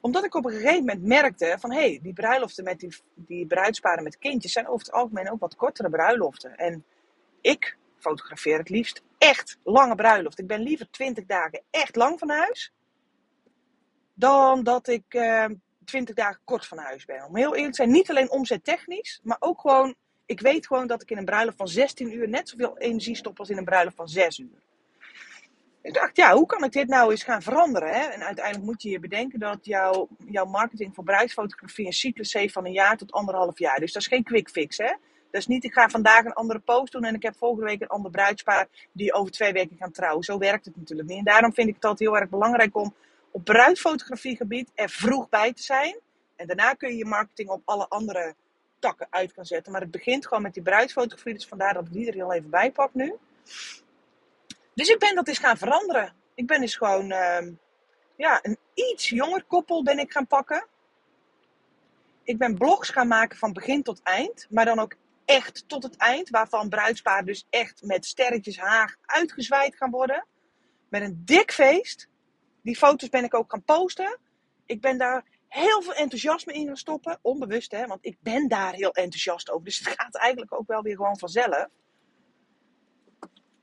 omdat 0.00 0.24
ik 0.24 0.34
op 0.34 0.44
een 0.44 0.52
gegeven 0.52 0.84
moment 0.84 1.02
merkte 1.02 1.56
van 1.58 1.72
hé, 1.72 1.78
hey, 1.78 2.00
die 2.02 2.12
bruiloften 2.12 2.64
met 2.64 2.80
die, 2.80 2.96
die 3.14 3.46
bruidsparen 3.46 4.02
met 4.02 4.18
kindjes 4.18 4.52
zijn 4.52 4.68
over 4.68 4.86
het 4.86 4.94
algemeen 4.94 5.30
ook 5.30 5.40
wat 5.40 5.56
kortere 5.56 5.90
bruiloften. 5.90 6.56
En 6.56 6.84
ik 7.40 7.76
fotografeer 7.98 8.58
het 8.58 8.68
liefst 8.68 9.02
echt 9.18 9.58
lange 9.62 9.94
bruiloft. 9.94 10.38
Ik 10.38 10.46
ben 10.46 10.60
liever 10.60 10.90
20 10.90 11.24
dagen 11.26 11.62
echt 11.70 11.96
lang 11.96 12.18
van 12.18 12.30
huis. 12.30 12.72
Dan 14.14 14.62
dat 14.62 14.88
ik 14.88 15.14
uh, 15.14 15.44
eh, 15.44 15.50
20 15.84 16.14
dagen 16.14 16.40
kort 16.44 16.66
van 16.66 16.78
huis 16.78 17.04
ben. 17.04 17.24
Om 17.24 17.36
heel 17.36 17.54
eerlijk 17.54 17.74
te 17.74 17.82
zijn, 17.82 17.90
niet 17.90 18.10
alleen 18.10 18.30
omzettechnisch, 18.30 19.20
maar 19.22 19.36
ook 19.40 19.60
gewoon. 19.60 19.94
Ik 20.26 20.40
weet 20.40 20.66
gewoon 20.66 20.86
dat 20.86 21.02
ik 21.02 21.10
in 21.10 21.16
een 21.16 21.24
bruiloft 21.24 21.56
van 21.56 21.68
16 21.68 22.12
uur 22.12 22.28
net 22.28 22.48
zoveel 22.48 22.78
energie 22.78 23.16
stop 23.16 23.38
als 23.38 23.50
in 23.50 23.56
een 23.56 23.64
bruiloft 23.64 23.96
van 23.96 24.08
6 24.08 24.38
uur. 24.38 24.62
Ik 25.88 25.94
dacht, 25.94 26.16
ja, 26.16 26.34
hoe 26.34 26.46
kan 26.46 26.64
ik 26.64 26.72
dit 26.72 26.88
nou 26.88 27.10
eens 27.10 27.22
gaan 27.22 27.42
veranderen? 27.42 27.88
Hè? 27.88 28.00
En 28.00 28.22
uiteindelijk 28.22 28.64
moet 28.64 28.82
je 28.82 28.90
je 28.90 29.00
bedenken 29.00 29.38
dat 29.38 29.58
jouw, 29.62 30.08
jouw 30.26 30.44
marketing 30.44 30.94
voor 30.94 31.04
bruidsfotografie 31.04 31.86
een 31.86 31.92
cyclus 31.92 32.32
heeft 32.32 32.52
van 32.52 32.66
een 32.66 32.72
jaar 32.72 32.96
tot 32.96 33.12
anderhalf 33.12 33.58
jaar. 33.58 33.80
Dus 33.80 33.92
dat 33.92 34.02
is 34.02 34.08
geen 34.08 34.24
quick 34.24 34.48
fix, 34.48 34.76
hè? 34.76 34.94
Dat 35.30 35.40
is 35.40 35.46
niet, 35.46 35.64
ik 35.64 35.72
ga 35.72 35.88
vandaag 35.88 36.24
een 36.24 36.32
andere 36.32 36.58
post 36.58 36.92
doen 36.92 37.04
en 37.04 37.14
ik 37.14 37.22
heb 37.22 37.36
volgende 37.36 37.66
week 37.66 37.80
een 37.80 37.88
ander 37.88 38.10
bruidspaar 38.10 38.68
die 38.92 39.12
over 39.12 39.32
twee 39.32 39.52
weken 39.52 39.76
gaan 39.76 39.92
trouwen. 39.92 40.24
Zo 40.24 40.38
werkt 40.38 40.64
het 40.64 40.76
natuurlijk 40.76 41.08
niet. 41.08 41.18
En 41.18 41.24
daarom 41.24 41.52
vind 41.52 41.68
ik 41.68 41.74
het 41.74 41.84
altijd 41.84 42.08
heel 42.10 42.18
erg 42.18 42.30
belangrijk 42.30 42.76
om 42.76 42.94
op 43.30 43.44
bruidsfotografiegebied 43.44 44.70
er 44.74 44.90
vroeg 44.90 45.28
bij 45.28 45.52
te 45.52 45.62
zijn. 45.62 45.98
En 46.36 46.46
daarna 46.46 46.72
kun 46.72 46.88
je 46.88 46.96
je 46.96 47.04
marketing 47.04 47.48
op 47.48 47.62
alle 47.64 47.88
andere 47.88 48.34
takken 48.78 49.06
uit 49.10 49.32
gaan 49.32 49.46
zetten. 49.46 49.72
Maar 49.72 49.80
het 49.80 49.90
begint 49.90 50.26
gewoon 50.26 50.42
met 50.42 50.54
die 50.54 50.62
bruidsfotografie. 50.62 51.34
Dus 51.34 51.46
vandaar 51.46 51.74
dat 51.74 51.86
ik 51.86 51.92
die 51.92 52.06
er 52.06 52.14
heel 52.14 52.32
even 52.32 52.50
bij 52.50 52.70
pak 52.70 52.94
nu. 52.94 53.14
Dus 54.78 54.88
ik 54.88 54.98
ben 54.98 55.14
dat 55.14 55.28
eens 55.28 55.38
gaan 55.38 55.56
veranderen. 55.56 56.14
Ik 56.34 56.46
ben 56.46 56.60
dus 56.60 56.76
gewoon 56.76 57.10
uh, 57.10 57.46
ja, 58.16 58.38
een 58.42 58.58
iets 58.74 59.08
jonger 59.08 59.44
koppel 59.44 59.82
ben 59.82 59.98
ik 59.98 60.12
gaan 60.12 60.26
pakken. 60.26 60.66
Ik 62.22 62.38
ben 62.38 62.58
blogs 62.58 62.90
gaan 62.90 63.08
maken 63.08 63.38
van 63.38 63.52
begin 63.52 63.82
tot 63.82 64.02
eind. 64.02 64.46
Maar 64.50 64.64
dan 64.64 64.78
ook 64.78 64.94
echt 65.24 65.68
tot 65.68 65.82
het 65.82 65.96
eind. 65.96 66.30
Waarvan 66.30 66.68
bruidspaar 66.68 67.24
dus 67.24 67.46
echt 67.50 67.82
met 67.82 68.06
sterretjes 68.06 68.58
haag 68.58 68.96
uitgezwaaid 69.04 69.76
gaan 69.76 69.90
worden. 69.90 70.26
Met 70.88 71.02
een 71.02 71.22
dik 71.24 71.52
feest. 71.52 72.08
Die 72.62 72.76
foto's 72.76 73.08
ben 73.08 73.24
ik 73.24 73.34
ook 73.34 73.50
gaan 73.50 73.64
posten. 73.64 74.18
Ik 74.66 74.80
ben 74.80 74.98
daar 74.98 75.24
heel 75.48 75.82
veel 75.82 75.94
enthousiasme 75.94 76.52
in 76.52 76.66
gaan 76.66 76.76
stoppen. 76.76 77.18
Onbewust 77.22 77.72
hè, 77.72 77.86
want 77.86 78.04
ik 78.04 78.16
ben 78.20 78.48
daar 78.48 78.72
heel 78.72 78.92
enthousiast 78.92 79.50
over. 79.50 79.64
Dus 79.64 79.78
het 79.78 79.88
gaat 79.98 80.16
eigenlijk 80.16 80.54
ook 80.54 80.66
wel 80.66 80.82
weer 80.82 80.96
gewoon 80.96 81.18
vanzelf. 81.18 81.68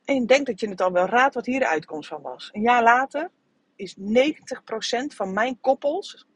En 0.05 0.15
ik 0.15 0.27
denk 0.27 0.45
dat 0.45 0.59
je 0.59 0.69
het 0.69 0.81
al 0.81 0.91
wel 0.91 1.05
raadt 1.05 1.33
wat 1.33 1.45
hier 1.45 1.59
de 1.59 1.67
uitkomst 1.67 2.09
van 2.09 2.21
was. 2.21 2.49
Een 2.51 2.61
jaar 2.61 2.83
later 2.83 3.31
is 3.75 3.95
90% 3.97 4.01
van 5.15 5.33
mijn 5.33 5.59
koppels 5.59 6.27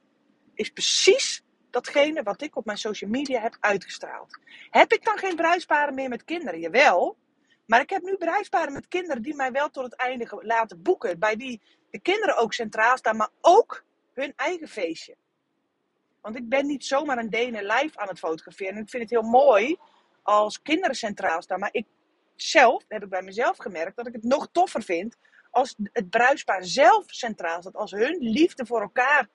is 0.54 0.70
precies 0.70 1.44
datgene 1.70 2.24
wat 2.24 2.42
ik 2.42 2.56
op 2.56 2.66
mijn 2.66 2.78
social 2.78 3.10
media 3.10 3.42
heb 3.42 3.58
uitgestraald. 3.60 4.40
Heb 4.70 4.94
ik 4.94 5.06
dan 5.06 5.18
geen 5.18 5.36
bruidsparen 5.36 5.94
meer 5.94 6.10
met 6.10 6.24
kinderen? 6.24 6.60
Jawel. 6.60 7.18
Maar 7.66 7.82
ik 7.82 7.90
heb 7.90 8.02
nu 8.02 8.16
bruidsparen 8.16 8.74
met 8.74 8.88
kinderen 8.88 9.22
die 9.22 9.36
mij 9.36 9.52
wel 9.52 9.70
tot 9.70 9.84
het 9.84 9.96
einde 9.96 10.40
laten 10.42 10.82
boeken. 10.82 11.20
Bij 11.20 11.36
die 11.36 11.62
de 11.90 12.00
kinderen 12.00 12.38
ook 12.38 12.54
centraal 12.54 12.98
staan, 12.98 13.18
maar 13.18 13.30
ook 13.42 13.84
hun 14.14 14.34
eigen 14.36 14.68
feestje. 14.68 15.16
Want 16.22 16.36
ik 16.36 16.50
ben 16.50 16.66
niet 16.66 16.86
zomaar 16.86 17.18
een 17.18 17.30
Denen 17.30 17.66
live 17.66 17.98
aan 17.98 18.08
het 18.08 18.20
fotograferen. 18.20 18.76
En 18.76 18.82
ik 18.82 18.90
vind 18.90 19.04
het 19.04 19.12
heel 19.12 19.30
mooi 19.30 19.78
als 20.24 20.62
kinderen 20.62 20.96
centraal 20.96 21.42
staan. 21.42 21.60
Maar 21.60 21.74
ik 21.74 21.86
zelf, 22.42 22.86
heb 22.88 23.04
ik 23.04 23.10
bij 23.10 23.22
mezelf 23.22 23.58
gemerkt, 23.58 23.96
dat 23.96 24.08
ik 24.08 24.14
het 24.14 24.24
nog 24.24 24.50
toffer 24.52 24.84
vind 24.84 25.18
als 25.52 25.76
het 25.92 26.10
bruispaar 26.10 26.64
zelf 26.64 27.04
centraal 27.08 27.62
staat. 27.62 27.76
Als 27.76 27.92
hun 27.92 28.18
liefde 28.20 28.66
voor 28.66 28.82
elkaar 28.82 29.30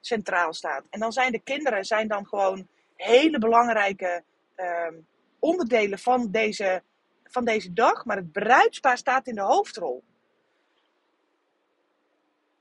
centraal 0.00 0.52
staat. 0.52 0.84
En 0.90 1.00
dan 1.00 1.12
zijn 1.12 1.32
de 1.32 1.42
kinderen 1.42 1.84
zijn 1.84 2.08
dan 2.08 2.26
gewoon 2.26 2.68
hele 2.96 3.38
belangrijke 3.38 4.24
ehm, 4.54 4.94
onderdelen 5.38 5.98
van 5.98 6.30
deze, 6.30 6.82
van 7.24 7.44
deze 7.44 7.72
dag. 7.72 8.04
Maar 8.04 8.16
het 8.16 8.32
bruidspaar 8.32 8.98
staat 8.98 9.26
in 9.26 9.34
de 9.34 9.42
hoofdrol. 9.42 10.04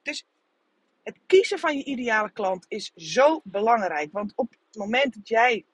Dus 0.02 0.26
het 1.04 1.20
kiezen 1.26 1.60
van 1.60 1.78
je 1.78 1.84
ideale 1.84 2.32
klant 2.32 2.66
is 2.68 2.92
zo 2.96 3.42
belangrijk. 3.44 4.12
Want 4.12 4.34
op 4.36 4.50
het 4.50 4.76
moment 4.76 5.14
dat 5.14 5.28
jij 5.28 5.66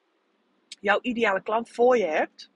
jouw 0.79 0.99
ideale 1.01 1.41
klant 1.41 1.69
voor 1.69 1.97
je 1.97 2.05
hebt, 2.05 2.51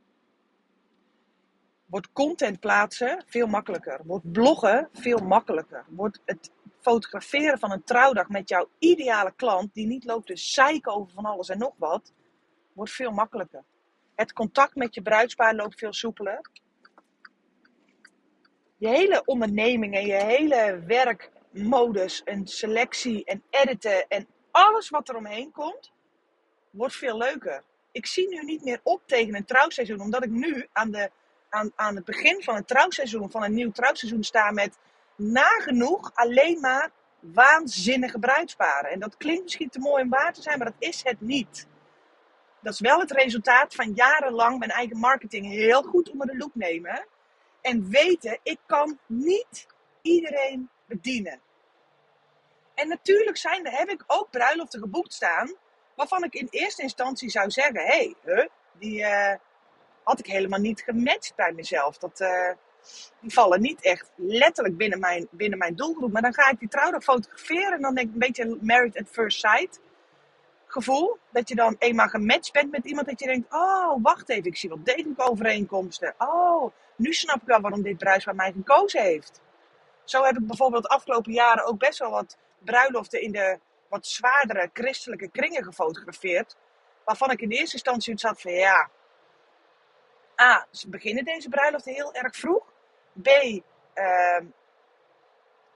wordt 1.95 2.13
content 2.13 2.59
plaatsen 2.59 3.23
veel 3.25 3.47
makkelijker. 3.47 4.01
Wordt 4.05 4.31
bloggen 4.31 4.89
veel 4.93 5.17
makkelijker. 5.17 5.85
Wordt 5.89 6.21
het 6.25 6.51
fotograferen 6.81 7.59
van 7.59 7.71
een 7.71 7.83
trouwdag 7.83 8.29
met 8.29 8.49
jouw 8.49 8.69
ideale 8.79 9.33
klant, 9.35 9.73
die 9.73 9.87
niet 9.87 10.03
loopt 10.03 10.27
te 10.27 10.35
zeiken 10.35 10.93
over 10.93 11.13
van 11.13 11.25
alles 11.25 11.49
en 11.49 11.57
nog 11.57 11.73
wat, 11.77 12.13
wordt 12.73 12.91
veel 12.91 13.11
makkelijker. 13.11 13.63
Het 14.15 14.33
contact 14.33 14.75
met 14.75 14.95
je 14.95 15.01
bruidspaar 15.01 15.55
loopt 15.55 15.79
veel 15.79 15.93
soepeler. 15.93 16.49
Je 18.77 18.87
hele 18.87 19.21
onderneming 19.25 19.95
en 19.95 20.05
je 20.05 20.23
hele 20.23 20.83
werkmodus 20.87 22.23
en 22.23 22.47
selectie 22.47 23.25
en 23.25 23.43
editen 23.49 24.07
en 24.07 24.27
alles 24.51 24.89
wat 24.89 25.09
er 25.09 25.15
omheen 25.15 25.51
komt, 25.51 25.91
wordt 26.69 26.95
veel 26.95 27.17
leuker. 27.17 27.63
Ik 27.91 28.05
zie 28.05 28.27
nu 28.27 28.43
niet 28.43 28.63
meer 28.63 28.79
op 28.83 29.01
tegen 29.05 29.35
een 29.35 29.45
trouwseizoen, 29.45 30.01
omdat 30.01 30.23
ik 30.23 30.29
nu 30.29 30.67
aan, 30.71 30.91
de, 30.91 31.11
aan, 31.55 31.71
aan 31.75 31.95
het 31.95 32.05
begin 32.05 32.43
van 32.43 32.55
een 32.55 32.65
trouwseizoen, 32.65 33.31
van 33.31 33.43
een 33.43 33.53
nieuw 33.53 33.71
trouwseizoen 33.71 34.23
sta 34.23 34.51
met 34.51 34.77
nagenoeg 35.15 36.11
alleen 36.13 36.59
maar 36.59 36.91
waanzinnige 37.19 38.19
bruidsparen. 38.19 38.91
En 38.91 38.99
dat 38.99 39.17
klinkt 39.17 39.43
misschien 39.43 39.69
te 39.69 39.79
mooi 39.79 40.03
om 40.03 40.09
waar 40.09 40.33
te 40.33 40.41
zijn, 40.41 40.57
maar 40.57 40.67
dat 40.67 40.89
is 40.89 41.03
het 41.03 41.21
niet. 41.21 41.67
Dat 42.61 42.73
is 42.73 42.79
wel 42.79 42.99
het 42.99 43.11
resultaat 43.11 43.75
van 43.75 43.91
jarenlang 43.93 44.59
mijn 44.59 44.71
eigen 44.71 44.97
marketing 44.97 45.45
heel 45.45 45.83
goed 45.83 46.09
onder 46.09 46.27
de 46.27 46.37
loep 46.37 46.55
nemen. 46.55 47.07
En 47.61 47.89
weten, 47.89 48.39
ik 48.43 48.59
kan 48.65 48.99
niet 49.05 49.67
iedereen 50.01 50.69
bedienen. 50.85 51.39
En 52.73 52.87
natuurlijk 52.87 53.37
zijn, 53.37 53.67
heb 53.67 53.89
ik 53.89 54.03
ook 54.07 54.31
bruiloften 54.31 54.79
geboekt 54.79 55.13
staan. 55.13 55.55
Waarvan 55.95 56.23
ik 56.23 56.33
in 56.33 56.47
eerste 56.49 56.81
instantie 56.81 57.29
zou 57.29 57.51
zeggen: 57.51 57.85
hé, 57.85 58.13
hey, 58.23 58.49
die 58.79 58.99
uh, 58.99 59.33
had 60.05 60.19
ik 60.19 60.25
helemaal 60.25 60.59
niet 60.59 60.81
gematcht 60.81 61.35
bij 61.35 61.53
mezelf. 61.55 61.97
Dat, 61.97 62.19
uh, 62.19 62.51
die 63.21 63.33
vallen 63.33 63.61
niet 63.61 63.81
echt 63.81 64.11
letterlijk 64.15 64.77
binnen 64.77 64.99
mijn, 64.99 65.27
binnen 65.31 65.57
mijn 65.57 65.75
doelgroep. 65.75 66.11
Maar 66.11 66.21
dan 66.21 66.33
ga 66.33 66.49
ik 66.49 66.59
die 66.59 66.69
trouwdag 66.69 67.03
fotograferen. 67.03 67.73
En 67.73 67.81
dan 67.81 67.95
denk 67.95 68.07
ik 68.07 68.13
een 68.13 68.19
beetje 68.19 68.57
married 68.61 68.97
at 68.97 69.09
first 69.11 69.39
sight 69.39 69.79
gevoel. 70.67 71.17
Dat 71.31 71.49
je 71.49 71.55
dan 71.55 71.75
eenmaal 71.79 72.07
gematcht 72.07 72.53
bent 72.53 72.71
met 72.71 72.85
iemand. 72.85 73.07
Dat 73.07 73.19
je 73.19 73.25
denkt, 73.25 73.53
oh, 73.53 73.97
wacht 74.01 74.29
even. 74.29 74.45
Ik 74.45 74.57
zie 74.57 74.69
wel 74.69 74.83
degelijk 74.83 75.29
overeenkomsten. 75.29 76.15
Oh, 76.17 76.73
nu 76.95 77.13
snap 77.13 77.41
ik 77.41 77.47
wel 77.47 77.61
waarom 77.61 77.81
dit 77.81 77.97
bruidspaar 77.97 78.35
mij 78.35 78.51
gekozen 78.51 79.01
heeft. 79.01 79.41
Zo 80.03 80.23
heb 80.23 80.37
ik 80.37 80.47
bijvoorbeeld 80.47 80.83
de 80.83 80.89
afgelopen 80.89 81.33
jaren 81.33 81.65
ook 81.65 81.79
best 81.79 81.99
wel 81.99 82.11
wat 82.11 82.37
bruiloften 82.59 83.21
in 83.21 83.31
de 83.31 83.59
wat 83.89 84.07
zwaardere 84.07 84.69
christelijke 84.73 85.29
kringen 85.29 85.63
gefotografeerd. 85.63 86.55
Waarvan 87.05 87.31
ik 87.31 87.41
in 87.41 87.49
eerste 87.49 87.73
instantie 87.73 88.15
had 88.21 88.41
van 88.41 88.51
ja. 88.51 88.89
A, 90.41 90.67
ze 90.71 90.89
beginnen 90.89 91.25
deze 91.25 91.49
bruiloften 91.49 91.93
heel 91.93 92.13
erg 92.13 92.35
vroeg. 92.35 92.73
B, 93.21 93.27
uh, 93.27 94.41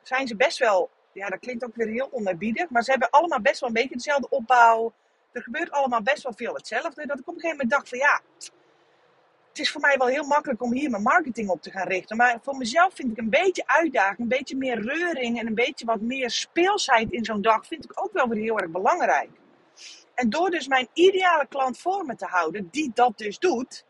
zijn 0.01 0.27
ze 0.27 0.35
best 0.35 0.57
wel, 0.57 0.89
ja 1.11 1.29
dat 1.29 1.39
klinkt 1.39 1.63
ook 1.63 1.75
weer 1.75 1.87
heel 1.87 2.09
onerbiedig, 2.11 2.69
maar 2.69 2.83
ze 2.83 2.91
hebben 2.91 3.09
allemaal 3.09 3.41
best 3.41 3.59
wel 3.59 3.69
een 3.69 3.75
beetje 3.75 3.95
dezelfde 3.95 4.29
opbouw. 4.29 4.93
Er 5.31 5.43
gebeurt 5.43 5.71
allemaal 5.71 6.01
best 6.01 6.23
wel 6.23 6.33
veel 6.35 6.53
hetzelfde. 6.53 7.05
Dat 7.05 7.19
ik 7.19 7.27
op 7.27 7.35
een 7.35 7.41
gegeven 7.41 7.57
moment 7.57 7.69
dacht 7.69 7.89
van 7.89 7.97
ja, 7.97 8.21
het 9.49 9.59
is 9.59 9.71
voor 9.71 9.81
mij 9.81 9.97
wel 9.97 10.07
heel 10.07 10.25
makkelijk 10.25 10.61
om 10.61 10.73
hier 10.73 10.89
mijn 10.89 11.03
marketing 11.03 11.49
op 11.49 11.61
te 11.61 11.71
gaan 11.71 11.87
richten. 11.87 12.17
Maar 12.17 12.39
voor 12.41 12.57
mezelf 12.57 12.93
vind 12.93 13.11
ik 13.11 13.17
een 13.17 13.29
beetje 13.29 13.63
uitdaging, 13.65 14.19
een 14.19 14.27
beetje 14.27 14.57
meer 14.57 14.81
reuring 14.81 15.39
en 15.39 15.47
een 15.47 15.55
beetje 15.55 15.85
wat 15.85 16.01
meer 16.01 16.29
speelsheid 16.29 17.11
in 17.11 17.25
zo'n 17.25 17.41
dag 17.41 17.67
vind 17.67 17.83
ik 17.83 18.03
ook 18.03 18.13
wel 18.13 18.27
weer 18.27 18.41
heel 18.41 18.59
erg 18.59 18.71
belangrijk. 18.71 19.29
En 20.13 20.29
door 20.29 20.49
dus 20.49 20.67
mijn 20.67 20.87
ideale 20.93 21.47
klant 21.47 21.77
voor 21.77 22.05
me 22.05 22.15
te 22.15 22.25
houden, 22.25 22.67
die 22.71 22.91
dat 22.93 23.17
dus 23.17 23.39
doet, 23.39 23.85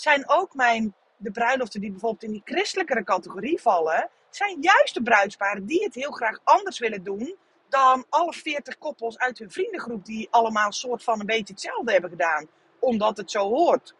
zijn 0.00 0.28
ook 0.28 0.54
mijn 0.54 0.94
de 1.16 1.30
bruiloften 1.30 1.80
die 1.80 1.90
bijvoorbeeld 1.90 2.22
in 2.22 2.30
die 2.30 2.42
christelijkere 2.44 3.04
categorie 3.04 3.60
vallen, 3.60 4.10
zijn 4.30 4.60
juist 4.60 4.94
de 4.94 5.02
bruidsparen 5.02 5.66
die 5.66 5.84
het 5.84 5.94
heel 5.94 6.10
graag 6.10 6.40
anders 6.44 6.78
willen 6.78 7.02
doen 7.02 7.36
dan 7.68 8.04
alle 8.08 8.32
40 8.32 8.78
koppels 8.78 9.18
uit 9.18 9.38
hun 9.38 9.50
vriendengroep 9.50 10.04
die 10.04 10.28
allemaal 10.30 10.72
soort 10.72 11.02
van 11.02 11.20
een 11.20 11.26
beetje 11.26 11.52
hetzelfde 11.52 11.92
hebben 11.92 12.10
gedaan, 12.10 12.48
omdat 12.78 13.16
het 13.16 13.30
zo 13.30 13.48
hoort. 13.48 13.94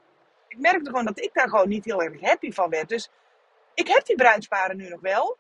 Ik 0.48 0.58
merkte 0.58 0.90
gewoon 0.90 1.04
dat 1.04 1.20
ik 1.20 1.30
daar 1.32 1.48
gewoon 1.48 1.68
niet 1.68 1.84
heel 1.84 2.02
erg 2.02 2.20
happy 2.20 2.52
van 2.52 2.70
werd. 2.70 2.88
Dus 2.88 3.10
ik 3.74 3.88
heb 3.88 4.06
die 4.06 4.16
bruidsparen 4.16 4.76
nu 4.76 4.88
nog 4.88 5.00
wel. 5.00 5.36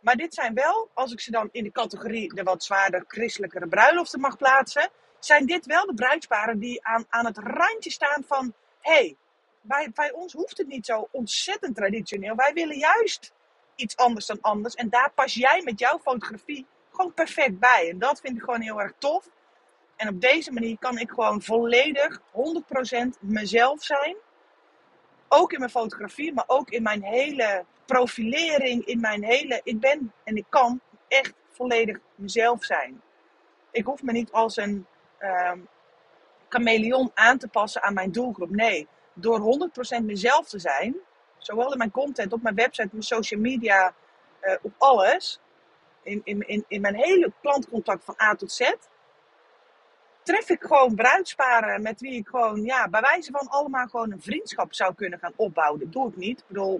Maar 0.00 0.16
dit 0.16 0.34
zijn 0.34 0.54
wel, 0.54 0.90
als 0.94 1.12
ik 1.12 1.20
ze 1.20 1.30
dan 1.30 1.48
in 1.52 1.64
de 1.64 1.72
categorie 1.72 2.34
de 2.34 2.42
wat 2.42 2.64
zwaarder 2.64 3.04
christelijkere 3.06 3.68
bruiloften 3.68 4.20
mag 4.20 4.36
plaatsen, 4.36 4.90
zijn 5.18 5.46
dit 5.46 5.66
wel 5.66 5.86
de 5.86 5.94
bruidsparen 5.94 6.58
die 6.58 6.84
aan, 6.84 7.04
aan 7.08 7.26
het 7.26 7.38
randje 7.38 7.90
staan 7.90 8.24
van: 8.26 8.54
hé, 8.80 8.92
hey, 8.92 9.16
bij, 9.66 9.90
bij 9.94 10.12
ons 10.12 10.32
hoeft 10.32 10.58
het 10.58 10.66
niet 10.66 10.86
zo 10.86 11.08
ontzettend 11.10 11.76
traditioneel. 11.76 12.34
Wij 12.34 12.52
willen 12.52 12.78
juist 12.78 13.32
iets 13.74 13.96
anders 13.96 14.26
dan 14.26 14.38
anders. 14.40 14.74
En 14.74 14.88
daar 14.88 15.12
pas 15.14 15.34
jij 15.34 15.62
met 15.64 15.78
jouw 15.78 15.98
fotografie 15.98 16.66
gewoon 16.90 17.14
perfect 17.14 17.58
bij. 17.58 17.88
En 17.90 17.98
dat 17.98 18.20
vind 18.20 18.36
ik 18.36 18.42
gewoon 18.42 18.60
heel 18.60 18.80
erg 18.80 18.92
tof. 18.98 19.28
En 19.96 20.08
op 20.08 20.20
deze 20.20 20.52
manier 20.52 20.78
kan 20.78 20.98
ik 20.98 21.10
gewoon 21.10 21.42
volledig 21.42 22.20
100% 22.20 22.22
mezelf 23.20 23.82
zijn. 23.82 24.16
Ook 25.28 25.52
in 25.52 25.58
mijn 25.58 25.70
fotografie, 25.70 26.32
maar 26.32 26.44
ook 26.46 26.70
in 26.70 26.82
mijn 26.82 27.02
hele 27.02 27.64
profilering, 27.86 28.84
in 28.84 29.00
mijn 29.00 29.24
hele. 29.24 29.60
Ik 29.64 29.80
ben 29.80 30.12
en 30.24 30.36
ik 30.36 30.46
kan 30.48 30.80
echt 31.08 31.32
volledig 31.50 31.98
mezelf 32.14 32.64
zijn. 32.64 33.02
Ik 33.70 33.84
hoef 33.84 34.02
me 34.02 34.12
niet 34.12 34.32
als 34.32 34.56
een 34.56 34.86
um, 35.20 35.68
chameleon 36.48 37.10
aan 37.14 37.38
te 37.38 37.48
passen 37.48 37.82
aan 37.82 37.94
mijn 37.94 38.12
doelgroep. 38.12 38.50
Nee, 38.50 38.88
door 39.18 39.70
100% 40.00 40.04
mezelf 40.04 40.48
te 40.48 40.58
zijn, 40.58 40.96
zowel 41.38 41.72
in 41.72 41.78
mijn 41.78 41.90
content, 41.90 42.32
op 42.32 42.42
mijn 42.42 42.54
website, 42.54 42.86
op 42.86 42.92
mijn 42.92 43.02
social 43.02 43.40
media, 43.40 43.94
uh, 44.42 44.54
op 44.62 44.72
alles, 44.78 45.40
in, 46.02 46.20
in, 46.24 46.48
in, 46.48 46.64
in 46.68 46.80
mijn 46.80 46.94
hele 46.94 47.32
klantcontact 47.40 48.04
van 48.04 48.14
A 48.22 48.34
tot 48.34 48.52
Z, 48.52 48.72
tref 50.22 50.48
ik 50.48 50.62
gewoon 50.62 50.94
bruidsparen 50.94 51.82
met 51.82 52.00
wie 52.00 52.12
ik 52.12 52.28
gewoon, 52.28 52.64
ja, 52.64 52.88
bij 52.88 53.00
wijze 53.00 53.30
van 53.32 53.48
allemaal 53.48 53.86
gewoon 53.86 54.12
een 54.12 54.22
vriendschap 54.22 54.74
zou 54.74 54.94
kunnen 54.94 55.18
gaan 55.18 55.32
opbouwen. 55.36 55.80
Dat 55.80 55.92
doe 55.92 56.08
ik 56.08 56.16
niet. 56.16 56.38
Ik 56.38 56.46
bedoel, 56.46 56.76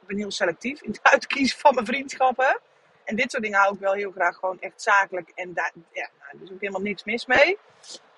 ik 0.00 0.06
ben 0.06 0.16
heel 0.16 0.30
selectief 0.30 0.82
in 0.82 0.90
het 0.90 1.02
uitkiezen 1.12 1.58
van 1.58 1.74
mijn 1.74 1.86
vriendschappen. 1.86 2.60
En 3.04 3.16
dit 3.16 3.30
soort 3.30 3.42
dingen 3.42 3.58
hou 3.58 3.74
ik 3.74 3.80
wel 3.80 3.92
heel 3.92 4.10
graag 4.10 4.36
gewoon 4.36 4.60
echt 4.60 4.82
zakelijk. 4.82 5.32
En 5.34 5.54
daar, 5.54 5.72
ja, 5.92 6.08
nou, 6.18 6.36
er 6.36 6.42
is 6.42 6.52
ook 6.52 6.60
helemaal 6.60 6.80
niks 6.80 7.04
mis 7.04 7.26
mee. 7.26 7.58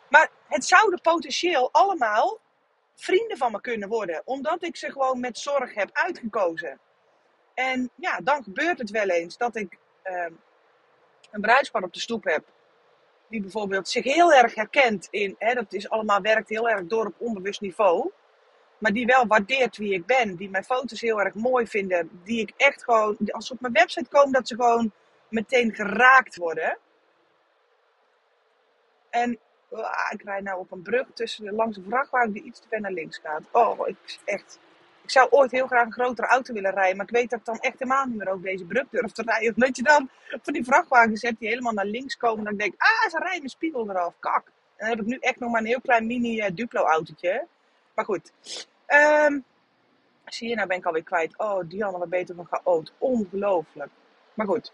Maar 0.08 0.30
het 0.48 0.64
zouden 0.64 1.00
potentieel 1.00 1.68
allemaal 1.72 2.38
vrienden 3.00 3.36
van 3.36 3.52
me 3.52 3.60
kunnen 3.60 3.88
worden. 3.88 4.22
Omdat 4.24 4.62
ik 4.62 4.76
ze 4.76 4.90
gewoon 4.90 5.20
met 5.20 5.38
zorg 5.38 5.74
heb 5.74 5.90
uitgekozen. 5.92 6.80
En 7.54 7.90
ja, 7.94 8.18
dan 8.20 8.42
gebeurt 8.42 8.78
het 8.78 8.90
wel 8.90 9.08
eens 9.08 9.36
dat 9.36 9.56
ik 9.56 9.78
uh, 10.04 10.26
een 11.30 11.40
bruidspar 11.40 11.82
op 11.82 11.92
de 11.92 12.00
stoep 12.00 12.24
heb. 12.24 12.44
Die 13.28 13.40
bijvoorbeeld 13.40 13.88
zich 13.88 14.04
heel 14.04 14.32
erg 14.32 14.54
herkent 14.54 15.08
in, 15.10 15.34
hè, 15.38 15.54
dat 15.54 15.72
is 15.72 15.90
allemaal 15.90 16.20
werkt 16.20 16.48
heel 16.48 16.68
erg 16.68 16.86
door 16.86 17.06
op 17.06 17.14
onbewust 17.18 17.60
niveau. 17.60 18.10
Maar 18.78 18.92
die 18.92 19.06
wel 19.06 19.26
waardeert 19.26 19.76
wie 19.76 19.92
ik 19.92 20.06
ben. 20.06 20.36
Die 20.36 20.50
mijn 20.50 20.64
foto's 20.64 21.00
heel 21.00 21.20
erg 21.20 21.34
mooi 21.34 21.66
vinden. 21.66 22.20
Die 22.24 22.40
ik 22.40 22.52
echt 22.56 22.84
gewoon, 22.84 23.16
als 23.30 23.46
ze 23.46 23.52
op 23.52 23.60
mijn 23.60 23.72
website 23.72 24.08
komen, 24.08 24.32
dat 24.32 24.48
ze 24.48 24.54
gewoon 24.54 24.92
meteen 25.28 25.74
geraakt 25.74 26.36
worden. 26.36 26.78
En 29.10 29.38
ik 30.10 30.22
rijd 30.22 30.44
nou 30.44 30.58
op 30.58 30.72
een 30.72 30.82
brug 30.82 31.06
tussen 31.14 31.54
langs 31.54 31.76
een 31.76 31.84
vrachtwagen 31.88 32.32
die 32.32 32.42
iets 32.42 32.60
te 32.60 32.68
ver 32.68 32.80
naar 32.80 32.92
links 32.92 33.18
gaat. 33.22 33.42
Oh, 33.52 33.88
ik, 33.88 34.18
echt, 34.24 34.58
ik 35.02 35.10
zou 35.10 35.30
ooit 35.30 35.50
heel 35.50 35.66
graag 35.66 35.86
een 35.86 35.92
grotere 35.92 36.26
auto 36.26 36.54
willen 36.54 36.72
rijden. 36.72 36.96
Maar 36.96 37.06
ik 37.06 37.12
weet 37.12 37.30
dat 37.30 37.38
ik 37.38 37.44
dan 37.44 37.58
echt 37.58 37.78
helemaal 37.78 38.06
niet 38.06 38.16
meer 38.16 38.28
over 38.28 38.44
deze 38.44 38.64
brug 38.64 38.84
durf 38.90 39.12
te 39.12 39.22
rijden. 39.22 39.54
Omdat 39.54 39.76
je 39.76 39.82
dan 39.82 40.08
van 40.42 40.52
die 40.52 40.64
vrachtwagens 40.64 41.22
hebt 41.22 41.38
die 41.38 41.48
helemaal 41.48 41.72
naar 41.72 41.86
links 41.86 42.16
komen. 42.16 42.44
Dan 42.44 42.56
denk 42.56 42.72
ik, 42.72 42.80
ah, 42.80 43.10
ze 43.10 43.18
rijden 43.18 43.38
mijn 43.38 43.48
spiegel 43.48 43.90
eraf. 43.90 44.14
Kak. 44.18 44.46
En 44.46 44.52
dan 44.76 44.88
heb 44.88 45.00
ik 45.00 45.06
nu 45.06 45.16
echt 45.20 45.38
nog 45.38 45.50
maar 45.50 45.60
een 45.60 45.66
heel 45.66 45.80
klein 45.80 46.06
mini 46.06 46.38
uh, 46.38 46.46
Duplo-autootje. 46.54 47.46
Maar 47.94 48.04
goed. 48.04 48.32
Um, 48.86 49.44
zie 50.24 50.48
je, 50.48 50.54
nou 50.54 50.68
ben 50.68 50.76
ik 50.76 50.84
alweer 50.84 51.02
kwijt. 51.02 51.38
Oh, 51.38 51.68
Dianne, 51.68 51.98
wat 51.98 52.08
beter 52.08 52.34
van 52.34 52.46
chaot. 52.50 52.92
Ongelooflijk. 52.98 53.90
Maar 54.34 54.46
goed. 54.46 54.72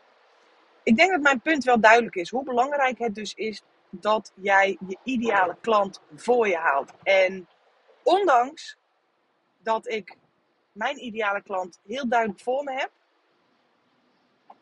Ik 0.83 0.97
denk 0.97 1.11
dat 1.11 1.21
mijn 1.21 1.41
punt 1.41 1.65
wel 1.65 1.81
duidelijk 1.81 2.15
is. 2.15 2.31
Hoe 2.31 2.45
belangrijk 2.45 2.99
het 2.99 3.15
dus 3.15 3.35
is 3.35 3.63
dat 4.01 4.33
jij 4.35 4.79
je 4.87 4.99
ideale 5.03 5.57
klant 5.61 6.01
voor 6.15 6.49
je 6.49 6.57
haalt. 6.57 6.93
En 7.03 7.49
ondanks 8.03 8.77
dat 9.59 9.89
ik 9.89 10.17
mijn 10.73 11.05
ideale 11.05 11.43
klant 11.43 11.81
heel 11.87 12.09
duidelijk 12.09 12.41
voor 12.41 12.65
me 12.65 12.73
heb. 12.73 12.91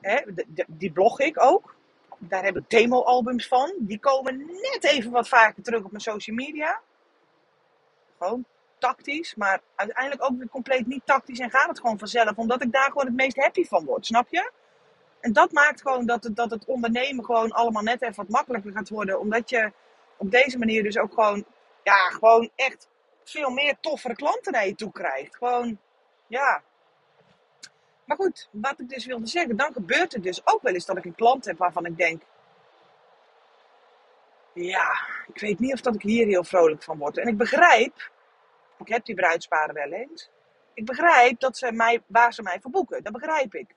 Hè, 0.01 0.21
die 0.67 0.93
blog 0.93 1.21
ik 1.21 1.43
ook. 1.43 1.75
Daar 2.19 2.45
heb 2.45 2.57
ik 2.57 2.71
demo-albums 2.71 3.49
van. 3.49 3.73
Die 3.79 3.99
komen 3.99 4.37
net 4.47 4.85
even 4.85 5.11
wat 5.11 5.29
vaker 5.29 5.63
terug 5.63 5.85
op 5.85 5.91
mijn 5.91 6.03
social 6.03 6.37
media. 6.37 6.81
Gewoon 8.19 8.45
tactisch, 8.79 9.35
maar 9.35 9.61
uiteindelijk 9.75 10.25
ook 10.25 10.39
weer 10.39 10.49
compleet 10.49 10.87
niet 10.87 11.07
tactisch 11.07 11.39
en 11.39 11.51
gaat 11.51 11.69
het 11.69 11.81
gewoon 11.81 11.99
vanzelf, 11.99 12.37
omdat 12.37 12.63
ik 12.63 12.73
daar 12.73 12.89
gewoon 12.89 13.07
het 13.07 13.15
meest 13.15 13.37
happy 13.37 13.65
van 13.65 13.85
word, 13.85 14.07
snap 14.07 14.29
je? 14.31 14.51
En 15.23 15.33
dat 15.33 15.53
maakt 15.53 15.81
gewoon 15.81 16.07
dat 16.07 16.25
het, 16.25 16.37
dat 16.37 16.51
het 16.51 16.65
ondernemen 16.65 17.25
gewoon 17.25 17.51
allemaal 17.51 17.83
net 17.83 18.03
even 18.03 18.15
wat 18.15 18.29
makkelijker 18.29 18.73
gaat 18.73 18.89
worden, 18.89 19.21
omdat 19.21 19.51
je 19.51 19.73
op 20.17 20.31
deze 20.31 20.59
manier 20.59 20.83
dus 20.83 20.99
ook 20.99 21.13
gewoon, 21.15 21.45
ja, 21.83 22.09
gewoon 22.11 22.51
echt 22.55 22.89
veel 23.25 23.51
meer 23.51 23.77
toffere 23.81 24.15
klanten 24.15 24.53
naar 24.53 24.67
je 24.67 24.75
toe 24.75 24.93
krijgt. 24.93 25.37
Gewoon, 25.37 25.79
ja. 26.27 26.63
Maar 28.05 28.17
goed, 28.17 28.49
wat 28.51 28.81
ik 28.81 28.89
dus 28.89 29.07
wilde 29.07 29.27
zeggen, 29.27 29.57
dan 29.57 29.73
gebeurt 29.73 30.13
het 30.13 30.23
dus 30.23 30.47
ook 30.47 30.63
wel 30.63 30.75
eens 30.75 30.87
dat 30.87 30.97
ik 30.97 31.05
een 31.05 31.15
klant 31.15 31.45
heb 31.45 31.59
waarvan 31.59 31.87
ik 31.87 31.97
denk, 31.97 32.23
ja, 34.55 35.01
ik 35.33 35.41
weet 35.41 35.59
niet 35.59 35.73
of 35.73 35.81
dat 35.81 35.95
ik 35.95 36.03
hier 36.03 36.27
heel 36.27 36.45
vrolijk 36.45 36.83
van 36.83 36.99
word. 36.99 37.19
En 37.19 37.29
ik 37.29 37.37
begrijp 37.37 38.11
ik 38.83 38.89
heb 38.89 39.05
die 39.05 39.15
bruidsparen 39.15 39.75
wel 39.75 39.93
eens. 39.93 40.31
Ik 40.75 40.87
begrijp 40.87 41.41
dat 41.41 41.57
ze 41.57 41.73
mij, 41.73 42.03
waar 42.07 42.33
ze 42.33 42.43
mij 42.43 42.59
voor 42.61 42.71
boeken. 42.71 43.03
Dat 43.03 43.13
begrijp 43.13 43.55
ik. 43.55 43.75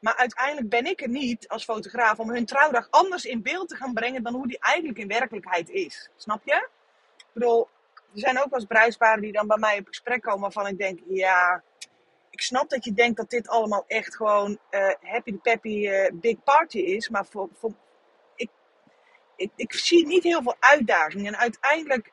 Maar 0.00 0.16
uiteindelijk 0.16 0.68
ben 0.68 0.86
ik 0.86 1.00
er 1.00 1.08
niet 1.08 1.48
als 1.48 1.64
fotograaf 1.64 2.18
om 2.18 2.30
hun 2.30 2.46
trouwdag 2.46 2.86
anders 2.90 3.24
in 3.24 3.42
beeld 3.42 3.68
te 3.68 3.76
gaan 3.76 3.92
brengen 3.92 4.22
dan 4.22 4.34
hoe 4.34 4.46
die 4.46 4.58
eigenlijk 4.58 4.98
in 4.98 5.08
werkelijkheid 5.08 5.68
is. 5.68 6.10
Snap 6.16 6.40
je? 6.44 6.68
Ik 7.16 7.26
bedoel, 7.32 7.68
er 7.94 8.20
zijn 8.20 8.38
ook 8.38 8.50
wel 8.50 8.58
eens 8.58 8.68
bruidsparen 8.68 9.22
die 9.22 9.32
dan 9.32 9.46
bij 9.46 9.58
mij 9.58 9.78
op 9.78 9.86
gesprek 9.86 10.22
komen 10.22 10.40
waarvan 10.40 10.66
ik 10.66 10.78
denk, 10.78 11.00
ja, 11.08 11.62
ik 12.30 12.40
snap 12.40 12.68
dat 12.68 12.84
je 12.84 12.92
denkt 12.92 13.16
dat 13.16 13.30
dit 13.30 13.48
allemaal 13.48 13.84
echt 13.86 14.16
gewoon 14.16 14.58
uh, 14.70 14.90
happy 15.00 15.34
peppy 15.34 15.88
uh, 15.88 16.10
big 16.12 16.42
party 16.44 16.78
is. 16.78 17.08
Maar 17.08 17.26
voor, 17.26 17.48
voor 17.58 17.72
ik, 18.36 18.50
ik, 19.36 19.50
ik 19.56 19.72
zie 19.72 20.06
niet 20.06 20.22
heel 20.22 20.42
veel 20.42 20.56
uitdagingen. 20.60 21.26
En 21.26 21.38
uiteindelijk 21.38 22.12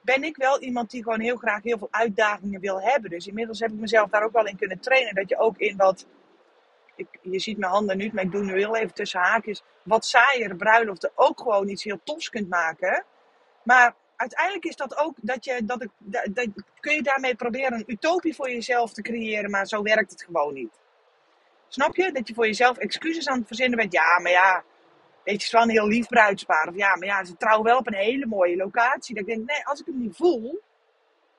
ben 0.00 0.24
ik 0.24 0.36
wel 0.36 0.60
iemand 0.60 0.90
die 0.90 1.02
gewoon 1.02 1.20
heel 1.20 1.36
graag 1.36 1.62
heel 1.62 1.78
veel 1.78 1.88
uitdagingen 1.90 2.60
wil 2.60 2.80
hebben. 2.82 3.10
Dus 3.10 3.26
inmiddels 3.26 3.60
heb 3.60 3.70
ik 3.70 3.78
mezelf 3.78 4.10
daar 4.10 4.24
ook 4.24 4.32
wel 4.32 4.46
in 4.46 4.56
kunnen 4.56 4.80
trainen. 4.80 5.14
Dat 5.14 5.28
je 5.28 5.38
ook 5.38 5.58
in 5.58 5.76
wat, 5.76 6.06
je 7.22 7.38
ziet 7.38 7.58
mijn 7.58 7.72
handen 7.72 7.96
nu, 7.96 8.10
maar 8.12 8.24
ik 8.24 8.30
doe 8.30 8.44
nu 8.44 8.56
heel 8.56 8.76
even 8.76 8.94
tussen 8.94 9.20
haakjes, 9.20 9.62
wat 9.82 10.04
saaiere 10.04 10.56
bruiloften 10.56 11.10
ook 11.14 11.40
gewoon 11.40 11.68
iets 11.68 11.84
heel 11.84 12.00
tofs 12.04 12.30
kunt 12.30 12.48
maken. 12.48 13.04
Maar 13.62 13.94
uiteindelijk 14.16 14.64
is 14.64 14.76
dat 14.76 14.96
ook 14.96 15.16
dat 15.20 15.44
je, 15.44 15.64
dat 15.64 15.82
ik, 15.82 15.90
dat, 16.34 16.48
kun 16.80 16.94
je 16.94 17.02
daarmee 17.02 17.34
proberen 17.34 17.72
een 17.72 17.84
utopie 17.86 18.34
voor 18.34 18.50
jezelf 18.50 18.92
te 18.92 19.02
creëren, 19.02 19.50
maar 19.50 19.66
zo 19.66 19.82
werkt 19.82 20.10
het 20.10 20.22
gewoon 20.22 20.54
niet. 20.54 20.78
Snap 21.68 21.96
je? 21.96 22.12
Dat 22.12 22.28
je 22.28 22.34
voor 22.34 22.46
jezelf 22.46 22.76
excuses 22.76 23.28
aan 23.28 23.38
het 23.38 23.46
verzinnen 23.46 23.78
bent. 23.78 23.92
Ja, 23.92 24.20
maar 24.20 24.32
ja, 24.32 24.64
Weet 25.24 25.24
je, 25.24 25.32
het 25.32 25.42
is 25.42 25.50
wel 25.50 25.62
een 25.62 25.70
heel 25.70 25.96
lief 25.98 26.08
bruidspaar. 26.08 26.68
Of 26.68 26.76
ja, 26.76 26.96
maar 26.96 27.06
ja, 27.06 27.24
ze 27.24 27.36
trouwen 27.36 27.64
wel 27.64 27.78
op 27.78 27.86
een 27.86 27.94
hele 27.94 28.26
mooie 28.26 28.56
locatie. 28.56 29.14
Dat 29.14 29.28
ik 29.28 29.34
denk, 29.34 29.48
nee, 29.48 29.66
als 29.66 29.80
ik 29.80 29.86
hem 29.86 29.98
niet 29.98 30.16
voel, 30.16 30.60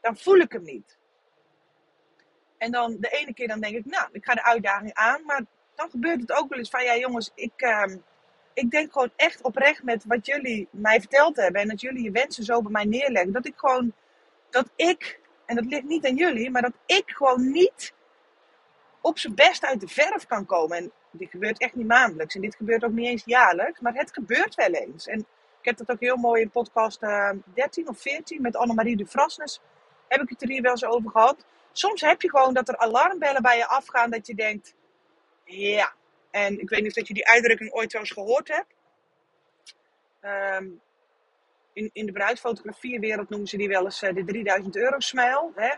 dan 0.02 0.17
voel 0.17 0.38
ik 0.38 0.52
hem 0.52 0.63
niet. 0.63 0.97
En 2.62 2.71
dan 2.71 2.97
de 3.00 3.10
ene 3.10 3.34
keer 3.34 3.47
dan 3.47 3.60
denk 3.60 3.76
ik, 3.76 3.86
nou, 3.86 4.08
ik 4.12 4.26
ga 4.26 4.34
de 4.34 4.43
uitdaging 4.43 4.93
aan. 4.93 5.21
Maar 5.26 5.45
dan 5.76 5.89
gebeurt 5.89 6.21
het 6.21 6.32
ook 6.32 6.50
wel 6.50 6.60
eens 6.60 6.69
van, 6.69 6.84
ja 6.84 6.97
jongens, 6.97 7.32
ik, 7.36 7.52
uh, 7.58 7.95
ik 8.54 8.71
denk 8.71 8.91
gewoon 8.91 9.12
echt 9.15 9.41
oprecht 9.41 9.84
met 9.84 10.06
wat 10.06 10.26
jullie 10.26 10.67
mij 10.71 11.00
verteld 11.00 11.36
hebben. 11.36 11.62
En 11.62 11.67
dat 11.67 11.82
jullie 11.82 12.04
je 12.04 12.12
wensen 12.12 12.43
zo 12.43 12.62
bij 12.62 12.71
mij 12.71 12.86
neerleggen. 12.86 13.32
Dat 13.32 13.45
ik 13.45 13.54
gewoon, 13.56 13.93
dat 14.50 14.69
ik, 14.76 15.19
en 15.45 15.56
dat 15.56 15.65
ligt 15.65 15.84
niet 15.84 16.06
aan 16.06 16.15
jullie, 16.15 16.52
maar 16.52 16.62
dat 16.62 16.74
ik 16.86 17.04
gewoon 17.06 17.52
niet 17.52 17.93
op 19.02 19.19
zijn 19.19 19.36
best 19.36 19.65
uit 19.65 19.80
de 19.80 19.88
verf 19.88 20.26
kan 20.26 20.45
komen. 20.45 20.78
En 20.78 20.91
dit 21.12 21.30
gebeurt 21.30 21.60
echt 21.60 21.76
niet 21.76 21.88
maandelijks. 21.88 22.36
En 22.36 22.41
dit 22.41 22.56
gebeurt 22.56 22.84
ook 22.84 22.91
niet 22.91 23.08
eens 23.08 23.24
jaarlijks. 23.26 23.80
Maar 23.80 23.93
het 23.93 24.13
gebeurt 24.13 24.56
wel 24.56 24.71
eens. 24.71 25.08
En 25.08 25.19
ik 25.60 25.65
heb 25.65 25.78
dat 25.78 25.91
ook 25.91 26.00
heel 26.00 26.17
mooi 26.17 26.41
in 26.41 26.50
podcast 26.50 27.04
uh, 27.04 27.30
eh, 27.30 27.38
13 27.54 27.88
of 27.88 28.00
14 28.00 28.41
met 28.41 28.56
Annemarie 28.56 28.97
de 28.97 29.06
Frasnes. 29.06 29.62
Heb 30.08 30.21
ik 30.21 30.30
het 30.30 30.41
er 30.41 30.50
hier 30.50 30.62
wel 30.62 30.71
eens 30.71 30.86
over 30.86 31.10
gehad. 31.10 31.45
Soms 31.71 32.01
heb 32.01 32.21
je 32.21 32.29
gewoon 32.29 32.53
dat 32.53 32.67
er 32.67 32.77
alarmbellen 32.77 33.41
bij 33.41 33.57
je 33.57 33.67
afgaan. 33.67 34.10
Dat 34.10 34.27
je 34.27 34.36
denkt, 34.36 34.75
ja. 35.43 35.93
En 36.31 36.60
ik 36.60 36.69
weet 36.69 36.81
niet 36.81 37.01
of 37.01 37.07
je 37.07 37.13
die 37.13 37.27
uitdrukking 37.27 37.73
ooit 37.73 37.91
wel 37.91 38.01
eens 38.01 38.12
gehoord 38.12 38.47
hebt. 38.47 38.73
Um, 40.21 40.81
in, 41.73 41.89
in 41.93 42.05
de 42.05 42.12
bruidsfotografiewereld 42.12 43.29
noemen 43.29 43.47
ze 43.47 43.57
die 43.57 43.67
wel 43.67 43.84
eens 43.84 44.03
uh, 44.03 44.13
de 44.13 44.23
3000 44.23 44.75
euro. 44.75 44.97
Hè? 45.55 45.75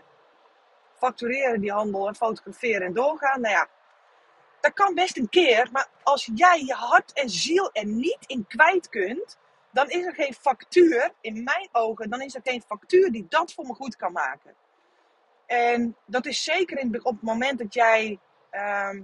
Factureren 0.98 1.60
die 1.60 1.72
handel 1.72 2.08
en 2.08 2.14
fotograferen 2.14 2.86
en 2.86 2.92
doorgaan. 2.92 3.40
Nou 3.40 3.54
ja, 3.54 3.68
dat 4.60 4.72
kan 4.72 4.94
best 4.94 5.16
een 5.16 5.28
keer, 5.28 5.68
maar 5.72 5.88
als 6.02 6.30
jij 6.34 6.62
je 6.66 6.74
hart 6.74 7.12
en 7.12 7.28
ziel 7.28 7.70
er 7.72 7.86
niet 7.86 8.24
in 8.26 8.46
kwijt 8.46 8.88
kunt, 8.88 9.38
dan 9.70 9.90
is 9.90 10.04
er 10.04 10.14
geen 10.14 10.34
factuur, 10.34 11.12
in 11.20 11.42
mijn 11.42 11.68
ogen, 11.72 12.10
dan 12.10 12.20
is 12.20 12.34
er 12.34 12.40
geen 12.44 12.62
factuur 12.62 13.12
die 13.12 13.26
dat 13.28 13.52
voor 13.52 13.66
me 13.66 13.74
goed 13.74 13.96
kan 13.96 14.12
maken. 14.12 14.54
En 15.46 15.96
dat 16.06 16.26
is 16.26 16.44
zeker 16.44 16.78
in, 16.78 17.04
op 17.04 17.12
het 17.12 17.22
moment 17.22 17.58
dat 17.58 17.74
jij 17.74 18.18
ehm, 18.50 19.02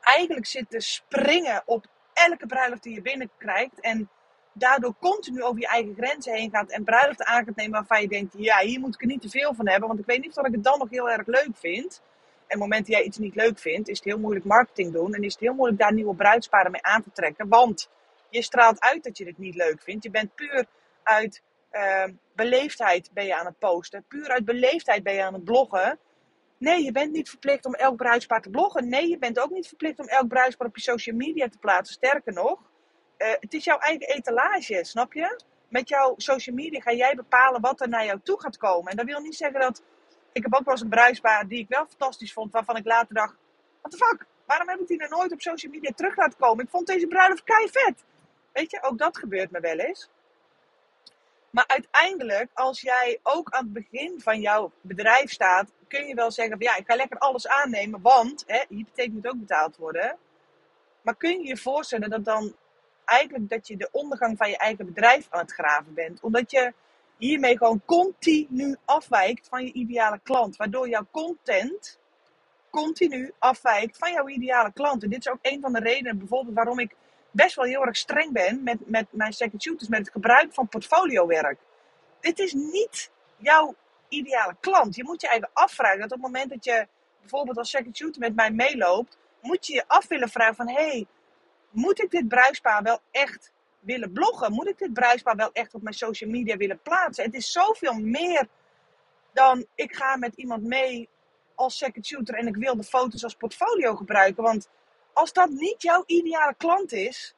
eigenlijk 0.00 0.46
zit 0.46 0.70
te 0.70 0.80
springen 0.80 1.62
op 1.64 1.86
elke 2.12 2.46
bruiloft 2.46 2.82
die 2.82 2.94
je 2.94 3.02
binnenkrijgt. 3.02 3.80
En 3.80 4.10
daardoor 4.52 4.94
continu 5.00 5.42
over 5.42 5.60
je 5.60 5.66
eigen 5.66 5.94
grenzen 5.94 6.34
heen 6.34 6.50
gaat 6.50 6.70
en 6.70 6.84
bruiloften 6.84 7.26
aan 7.26 7.44
gaat 7.44 7.56
nemen 7.56 7.72
waarvan 7.72 8.00
je 8.00 8.08
denkt, 8.08 8.34
ja, 8.36 8.58
hier 8.58 8.80
moet 8.80 8.94
ik 8.94 9.00
er 9.00 9.06
niet 9.06 9.20
te 9.20 9.28
veel 9.28 9.54
van 9.54 9.68
hebben, 9.68 9.88
want 9.88 10.00
ik 10.00 10.06
weet 10.06 10.22
niet 10.22 10.38
of 10.38 10.46
ik 10.46 10.54
het 10.54 10.64
dan 10.64 10.78
nog 10.78 10.90
heel 10.90 11.10
erg 11.10 11.26
leuk 11.26 11.56
vind. 11.56 12.02
En 12.46 12.54
op 12.56 12.62
het 12.62 12.70
moment 12.70 12.86
dat 12.86 12.96
jij 12.96 13.04
iets 13.04 13.18
niet 13.18 13.34
leuk 13.34 13.58
vindt, 13.58 13.88
is 13.88 13.96
het 13.96 14.04
heel 14.04 14.18
moeilijk 14.18 14.44
marketing 14.44 14.92
doen. 14.92 15.14
En 15.14 15.22
is 15.22 15.32
het 15.32 15.42
heel 15.42 15.54
moeilijk 15.54 15.80
daar 15.80 15.92
nieuwe 15.92 16.14
bruidsparen 16.14 16.70
mee 16.70 16.82
aan 16.82 17.02
te 17.02 17.10
trekken. 17.12 17.48
Want 17.48 17.88
je 18.28 18.42
straalt 18.42 18.80
uit 18.80 19.04
dat 19.04 19.18
je 19.18 19.26
het 19.26 19.38
niet 19.38 19.54
leuk 19.54 19.82
vindt. 19.82 20.04
Je 20.04 20.10
bent 20.10 20.34
puur 20.34 20.66
uit 21.02 21.42
uh, 21.76 22.04
beleefdheid 22.34 23.10
ben 23.12 23.24
je 23.24 23.36
aan 23.36 23.46
het 23.46 23.58
posten. 23.58 24.04
Puur 24.08 24.28
uit 24.28 24.44
beleefdheid 24.44 25.02
ben 25.02 25.14
je 25.14 25.22
aan 25.22 25.34
het 25.34 25.44
bloggen. 25.44 25.98
Nee, 26.58 26.84
je 26.84 26.92
bent 26.92 27.12
niet 27.12 27.28
verplicht 27.28 27.64
om 27.64 27.74
elk 27.74 27.96
bruidspaar 27.96 28.42
te 28.42 28.50
bloggen. 28.50 28.88
Nee, 28.88 29.08
je 29.08 29.18
bent 29.18 29.38
ook 29.38 29.50
niet 29.50 29.68
verplicht 29.68 29.98
om 29.98 30.06
elk 30.06 30.28
bruidspaar 30.28 30.66
op 30.66 30.76
je 30.76 30.82
social 30.82 31.16
media 31.16 31.48
te 31.48 31.58
plaatsen. 31.58 31.94
Sterker 31.94 32.32
nog, 32.32 32.60
uh, 33.18 33.28
het 33.40 33.54
is 33.54 33.64
jouw 33.64 33.78
eigen 33.78 34.08
etalage, 34.08 34.84
snap 34.84 35.12
je? 35.12 35.40
Met 35.68 35.88
jouw 35.88 36.14
social 36.16 36.56
media 36.56 36.80
ga 36.80 36.92
jij 36.92 37.14
bepalen 37.14 37.60
wat 37.60 37.80
er 37.80 37.88
naar 37.88 38.04
jou 38.04 38.20
toe 38.22 38.40
gaat 38.40 38.56
komen. 38.56 38.90
En 38.90 38.96
dat 38.96 39.06
wil 39.06 39.20
niet 39.20 39.36
zeggen 39.36 39.60
dat 39.60 39.82
ik 40.32 40.42
heb 40.42 40.54
ook 40.54 40.64
wel 40.64 40.74
eens 40.74 40.82
een 40.82 40.88
bruisbaar 40.88 41.48
die 41.48 41.58
ik 41.58 41.68
wel 41.68 41.86
fantastisch 41.86 42.32
vond, 42.32 42.52
waarvan 42.52 42.76
ik 42.76 42.84
later 42.84 43.14
dacht: 43.14 43.34
what 43.80 43.90
the 43.90 44.06
fuck, 44.06 44.26
waarom 44.46 44.68
heb 44.68 44.80
ik 44.80 44.86
die 44.86 44.98
nog 44.98 45.08
nooit 45.08 45.32
op 45.32 45.40
social 45.40 45.72
media 45.72 45.90
terug 45.94 46.16
laten 46.16 46.38
komen? 46.38 46.64
Ik 46.64 46.70
vond 46.70 46.86
deze 46.86 47.06
bruiloft 47.06 47.44
kei 47.44 47.68
vet. 47.70 48.04
Weet 48.52 48.70
je, 48.70 48.82
ook 48.82 48.98
dat 48.98 49.18
gebeurt 49.18 49.50
me 49.50 49.60
wel 49.60 49.78
eens. 49.78 50.10
Maar 51.56 51.66
uiteindelijk, 51.66 52.50
als 52.54 52.80
jij 52.80 53.20
ook 53.22 53.50
aan 53.50 53.64
het 53.64 53.72
begin 53.72 54.20
van 54.20 54.40
jouw 54.40 54.72
bedrijf 54.80 55.30
staat, 55.30 55.72
kun 55.88 56.06
je 56.06 56.14
wel 56.14 56.30
zeggen: 56.30 56.56
van, 56.56 56.66
ja, 56.66 56.76
ik 56.76 56.86
ga 56.86 56.96
lekker 56.96 57.18
alles 57.18 57.48
aannemen, 57.48 58.00
want 58.02 58.44
hè, 58.46 58.62
hypotheek 58.68 59.12
moet 59.12 59.26
ook 59.26 59.38
betaald 59.38 59.76
worden. 59.76 60.16
Maar 61.02 61.16
kun 61.16 61.30
je 61.30 61.46
je 61.46 61.56
voorstellen 61.56 62.10
dat 62.10 62.24
dan 62.24 62.56
eigenlijk 63.04 63.48
dat 63.48 63.66
je 63.66 63.76
de 63.76 63.88
ondergang 63.92 64.36
van 64.36 64.50
je 64.50 64.56
eigen 64.56 64.86
bedrijf 64.86 65.26
aan 65.30 65.40
het 65.40 65.52
graven 65.52 65.94
bent? 65.94 66.20
Omdat 66.20 66.50
je 66.50 66.72
hiermee 67.18 67.56
gewoon 67.56 67.82
continu 67.84 68.76
afwijkt 68.84 69.48
van 69.48 69.64
je 69.64 69.72
ideale 69.72 70.20
klant. 70.22 70.56
Waardoor 70.56 70.88
jouw 70.88 71.06
content 71.10 71.98
continu 72.70 73.32
afwijkt 73.38 73.98
van 73.98 74.12
jouw 74.12 74.28
ideale 74.28 74.72
klant. 74.72 75.02
En 75.02 75.10
dit 75.10 75.18
is 75.18 75.32
ook 75.32 75.38
een 75.42 75.60
van 75.60 75.72
de 75.72 75.80
redenen 75.80 76.18
bijvoorbeeld 76.18 76.54
waarom 76.54 76.78
ik 76.78 76.96
best 77.36 77.54
wel 77.54 77.64
heel 77.64 77.84
erg 77.84 77.96
streng 77.96 78.32
ben 78.32 78.62
met, 78.62 78.88
met 78.88 79.06
mijn 79.10 79.32
second 79.32 79.62
shooters, 79.62 79.88
met 79.88 79.98
het 79.98 80.10
gebruik 80.10 80.54
van 80.54 80.68
portfoliowerk. 80.68 81.58
Dit 82.20 82.38
is 82.38 82.52
niet 82.52 83.10
jouw 83.36 83.74
ideale 84.08 84.56
klant. 84.60 84.96
Je 84.96 85.04
moet 85.04 85.20
je 85.20 85.28
eigen 85.28 85.50
afvragen 85.52 85.98
dat 85.98 86.12
op 86.12 86.22
het 86.22 86.32
moment 86.32 86.50
dat 86.50 86.64
je 86.64 86.86
bijvoorbeeld 87.20 87.58
als 87.58 87.70
second 87.70 87.96
shooter 87.96 88.20
met 88.20 88.34
mij 88.34 88.50
meeloopt, 88.50 89.18
moet 89.40 89.66
je 89.66 89.74
je 89.74 89.84
af 89.86 90.08
willen 90.08 90.28
vragen 90.28 90.54
van, 90.54 90.68
hé, 90.68 90.74
hey, 90.74 91.06
moet 91.70 92.02
ik 92.02 92.10
dit 92.10 92.28
bruispaar 92.28 92.82
wel 92.82 93.00
echt 93.10 93.52
willen 93.80 94.12
bloggen? 94.12 94.52
Moet 94.52 94.68
ik 94.68 94.78
dit 94.78 94.92
bruisbaar 94.92 95.36
wel 95.36 95.52
echt 95.52 95.74
op 95.74 95.82
mijn 95.82 95.94
social 95.94 96.30
media 96.30 96.56
willen 96.56 96.80
plaatsen? 96.82 97.24
Het 97.24 97.34
is 97.34 97.52
zoveel 97.52 97.94
meer 97.94 98.48
dan 99.32 99.66
ik 99.74 99.96
ga 99.96 100.16
met 100.16 100.34
iemand 100.34 100.62
mee 100.62 101.08
als 101.54 101.78
second 101.78 102.06
shooter 102.06 102.34
en 102.34 102.46
ik 102.46 102.56
wil 102.56 102.76
de 102.76 102.82
foto's 102.82 103.24
als 103.24 103.34
portfolio 103.34 103.94
gebruiken. 103.94 104.42
Want 104.42 104.68
als 105.16 105.32
dat 105.32 105.50
niet 105.50 105.82
jouw 105.82 106.02
ideale 106.06 106.54
klant 106.54 106.92
is, 106.92 107.34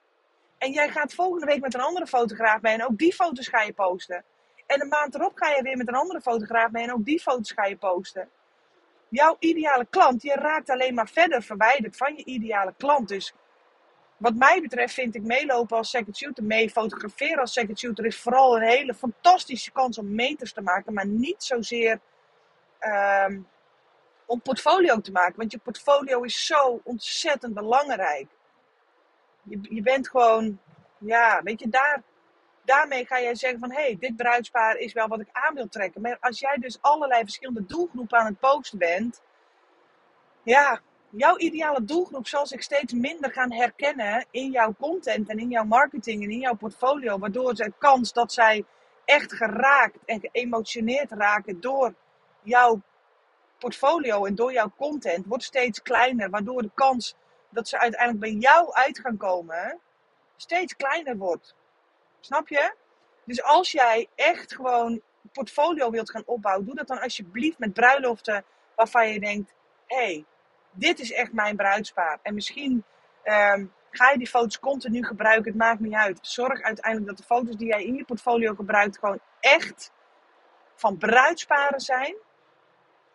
en 0.59 0.73
jij 0.73 0.89
gaat 0.89 1.15
volgende 1.15 1.47
week 1.47 1.61
met 1.61 1.75
een 1.75 1.81
andere 1.81 2.07
fotograaf 2.07 2.61
mee 2.61 2.75
en 2.75 2.85
ook 2.85 2.99
die 2.99 3.13
foto's 3.13 3.49
ga 3.49 3.63
je 3.63 3.73
posten. 3.73 4.25
En 4.67 4.81
een 4.81 4.89
maand 4.89 5.15
erop 5.15 5.33
ga 5.35 5.49
je 5.49 5.63
weer 5.63 5.77
met 5.77 5.89
een 5.89 5.95
andere 5.95 6.21
fotograaf 6.21 6.71
mee 6.71 6.83
en 6.83 6.93
ook 6.93 7.05
die 7.05 7.21
foto's 7.21 7.53
ga 7.53 7.65
je 7.65 7.77
posten. 7.77 8.29
Jouw 9.09 9.37
ideale 9.39 9.87
klant, 9.91 10.23
je 10.23 10.33
raakt 10.33 10.71
alleen 10.71 10.95
maar 10.95 11.09
verder 11.09 11.43
verwijderd 11.43 11.97
van 11.97 12.17
je 12.17 12.25
ideale 12.25 12.75
klant. 12.77 13.09
Dus 13.09 13.35
wat 14.17 14.35
mij 14.35 14.61
betreft 14.61 14.95
vind 14.95 15.15
ik 15.15 15.23
meelopen 15.23 15.77
als 15.77 15.91
second 15.91 16.17
shooter, 16.17 16.45
mee 16.45 16.71
fotograferen 16.71 17.41
als 17.41 17.53
second 17.53 17.79
shooter 17.79 18.05
is 18.05 18.21
vooral 18.21 18.57
een 18.57 18.69
hele 18.69 18.95
fantastische 18.95 19.73
kans 19.73 19.99
om 19.99 20.15
meters 20.15 20.53
te 20.53 20.61
maken, 20.61 20.93
maar 20.95 21.07
niet 21.07 21.43
zozeer 21.43 22.01
um, 22.81 23.47
om 24.29 24.41
portfolio 24.41 25.01
te 25.01 25.13
maken. 25.13 25.37
Want 25.37 25.53
je 25.53 25.59
portfolio 25.59 26.23
is 26.23 26.47
zo 26.47 26.81
ontzettend 26.85 27.55
belangrijk. 27.55 28.27
Je, 29.43 29.59
je 29.63 29.83
bent 29.83 30.09
gewoon, 30.09 30.61
ja, 30.99 31.41
weet 31.43 31.61
je, 31.61 31.69
daar, 31.69 32.03
daarmee 32.65 33.07
ga 33.07 33.21
jij 33.21 33.35
zeggen 33.35 33.59
van, 33.59 33.73
hé, 33.73 33.83
hey, 33.83 33.97
dit 34.01 34.17
bruidspaar 34.17 34.77
is 34.77 34.93
wel 34.93 35.09
wat 35.09 35.21
ik 35.21 35.29
aan 35.33 35.55
wil 35.55 35.69
trekken. 35.69 36.01
Maar 36.01 36.17
als 36.21 36.39
jij 36.39 36.57
dus 36.57 36.79
allerlei 36.81 37.23
verschillende 37.23 37.67
doelgroepen 37.67 38.19
aan 38.19 38.27
het 38.27 38.39
posten 38.39 38.79
bent, 38.79 39.23
ja, 40.43 40.81
jouw 41.11 41.39
ideale 41.39 41.85
doelgroep 41.85 42.27
zal 42.27 42.47
zich 42.47 42.63
steeds 42.63 42.93
minder 42.93 43.33
gaan 43.33 43.53
herkennen 43.53 44.27
in 44.31 44.51
jouw 44.51 44.75
content 44.79 45.29
en 45.29 45.39
in 45.39 45.49
jouw 45.49 45.65
marketing 45.65 46.23
en 46.23 46.31
in 46.31 46.41
jouw 46.41 46.55
portfolio. 46.55 47.19
Waardoor 47.19 47.55
de 47.55 47.73
kans 47.79 48.13
dat 48.13 48.33
zij 48.33 48.65
echt 49.05 49.33
geraakt 49.33 49.99
en 50.05 50.21
geëmotioneerd 50.21 51.11
raken 51.11 51.61
door 51.61 51.95
jouw 52.43 52.83
portfolio 53.59 54.25
en 54.25 54.35
door 54.35 54.53
jouw 54.53 54.73
content 54.77 55.27
wordt 55.27 55.45
steeds 55.45 55.83
kleiner. 55.83 56.31
Waardoor 56.31 56.63
de 56.63 56.71
kans 56.75 57.15
dat 57.49 57.69
ze 57.69 57.79
uiteindelijk 57.79 58.21
bij 58.21 58.33
jou 58.33 58.73
uit 58.73 58.99
gaan 58.99 59.17
komen 59.17 59.81
steeds 60.37 60.77
kleiner 60.77 61.17
wordt. 61.17 61.55
Snap 62.21 62.49
je? 62.49 62.75
Dus 63.25 63.43
als 63.43 63.73
jij 63.73 64.09
echt 64.15 64.55
gewoon 64.55 65.01
portfolio 65.33 65.91
wilt 65.91 66.11
gaan 66.11 66.23
opbouwen, 66.27 66.67
doe 66.67 66.75
dat 66.75 66.87
dan 66.87 67.01
alsjeblieft 67.01 67.59
met 67.59 67.73
bruiloften 67.73 68.45
waarvan 68.77 69.09
je 69.09 69.21
denkt: 69.21 69.55
hé, 69.87 69.97
hey, 69.97 70.25
dit 70.71 71.01
is 71.01 71.13
echt 71.13 71.33
mijn 71.33 71.57
bruidspaar. 71.57 72.19
En 72.23 72.35
misschien 72.35 72.85
ehm, 73.23 73.67
ga 73.91 74.11
je 74.11 74.19
die 74.19 74.29
foto's 74.29 74.59
continu 74.59 75.05
gebruiken, 75.05 75.45
het 75.45 75.61
maakt 75.61 75.81
niet 75.81 75.95
uit. 75.95 76.19
Zorg 76.23 76.63
uiteindelijk 76.63 77.09
dat 77.09 77.19
de 77.19 77.35
foto's 77.35 77.57
die 77.57 77.69
jij 77.69 77.85
in 77.85 77.95
je 77.95 78.05
portfolio 78.05 78.55
gebruikt 78.55 78.99
gewoon 78.99 79.21
echt 79.41 79.93
van 80.75 80.97
bruidsparen 80.97 81.81
zijn. 81.81 82.17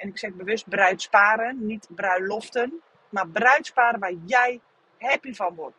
En 0.03 0.09
ik 0.09 0.17
zeg 0.17 0.33
bewust 0.33 0.69
bruidsparen, 0.69 1.65
niet 1.65 1.87
bruiloften. 1.89 2.81
Maar 3.09 3.27
bruidsparen 3.27 3.99
waar 3.99 4.13
jij 4.25 4.61
happy 4.97 5.33
van 5.33 5.55
wordt. 5.55 5.77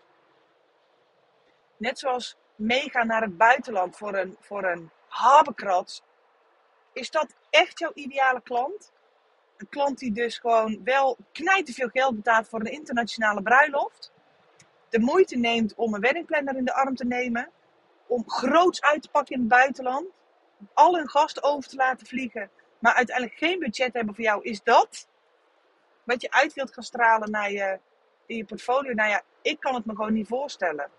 Net 1.77 1.99
zoals 1.99 2.37
meegaan 2.55 3.07
naar 3.07 3.23
het 3.23 3.37
buitenland 3.37 3.97
voor 3.97 4.15
een, 4.15 4.37
voor 4.41 4.65
een. 4.65 4.91
Is 6.93 7.11
dat 7.11 7.35
echt 7.51 7.79
jouw 7.79 7.91
ideale 7.95 8.41
klant? 8.43 8.93
Een 9.57 9.69
klant 9.69 9.99
die 9.99 10.13
dus 10.13 10.39
gewoon 10.39 10.81
wel 10.85 11.17
knijt 11.33 11.67
te 11.67 11.73
veel 11.73 11.89
geld 11.89 12.17
betaalt 12.17 12.49
voor 12.49 12.61
een 12.61 12.73
internationale 12.73 13.43
bruiloft. 13.43 14.13
De 14.89 15.01
moeite 15.01 15.37
neemt 15.37 15.75
om 15.75 15.95
een 15.95 16.01
weddingplanner 16.01 16.57
in 16.57 16.65
de 16.65 16.75
arm 16.75 16.95
te 16.95 17.07
nemen. 17.07 17.51
Om 18.07 18.31
groots 18.31 18.83
uit 18.83 19.03
te 19.03 19.11
pakken 19.11 19.35
in 19.35 19.41
het 19.41 19.49
buitenland. 19.49 20.07
Al 20.75 20.95
hun 20.95 21.09
gasten 21.09 21.43
over 21.43 21.71
te 21.71 21.77
laten 21.77 22.07
vliegen. 22.07 22.51
Maar 22.85 22.95
uiteindelijk 22.95 23.39
geen 23.39 23.59
budget 23.59 23.93
hebben 23.93 24.15
voor 24.15 24.25
jou. 24.25 24.43
Is 24.43 24.63
dat 24.63 25.09
wat 26.03 26.23
je 26.23 26.31
uit 26.31 26.53
wilt 26.53 26.73
gaan 26.73 26.85
stralen 26.85 27.31
naar 27.31 27.53
je, 27.53 27.79
in 28.27 28.37
je 28.37 28.45
portfolio? 28.45 28.93
Nou 28.93 29.11
ja, 29.11 29.23
ik 29.43 29.61
kan 29.61 29.75
het 29.75 29.85
me 29.85 29.95
gewoon 29.95 30.13
niet 30.13 30.29
voorstellen. 30.29 30.91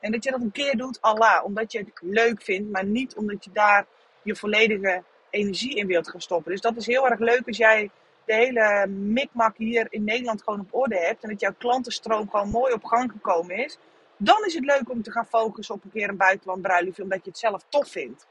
En 0.00 0.12
dat 0.12 0.24
je 0.24 0.30
dat 0.30 0.40
een 0.40 0.52
keer 0.52 0.76
doet, 0.76 1.00
Allah, 1.00 1.44
omdat 1.44 1.72
je 1.72 1.78
het 1.78 1.90
leuk 2.00 2.42
vindt, 2.42 2.70
maar 2.70 2.84
niet 2.84 3.16
omdat 3.16 3.44
je 3.44 3.50
daar 3.52 3.86
je 4.22 4.36
volledige 4.36 5.02
energie 5.30 5.74
in 5.74 5.86
wilt 5.86 6.08
gaan 6.08 6.20
stoppen. 6.20 6.52
Dus 6.52 6.60
dat 6.60 6.76
is 6.76 6.86
heel 6.86 7.08
erg 7.08 7.18
leuk 7.18 7.46
als 7.46 7.56
jij 7.56 7.90
de 8.24 8.34
hele 8.34 8.86
mikmak 8.86 9.56
hier 9.56 9.86
in 9.90 10.04
Nederland 10.04 10.42
gewoon 10.42 10.60
op 10.60 10.74
orde 10.74 10.98
hebt 10.98 11.22
en 11.22 11.28
dat 11.28 11.40
jouw 11.40 11.54
klantenstroom 11.58 12.30
gewoon 12.30 12.50
mooi 12.50 12.72
op 12.72 12.84
gang 12.84 13.10
gekomen 13.10 13.56
is. 13.56 13.78
Dan 14.16 14.44
is 14.44 14.54
het 14.54 14.64
leuk 14.64 14.90
om 14.90 15.02
te 15.02 15.10
gaan 15.10 15.26
focussen 15.26 15.74
op 15.74 15.84
een 15.84 15.90
keer 15.90 16.08
een 16.08 16.16
buitenland 16.16 16.62
bruiloft, 16.62 17.00
omdat 17.00 17.24
je 17.24 17.30
het 17.30 17.38
zelf 17.38 17.64
tof 17.68 17.88
vindt. 17.88 18.26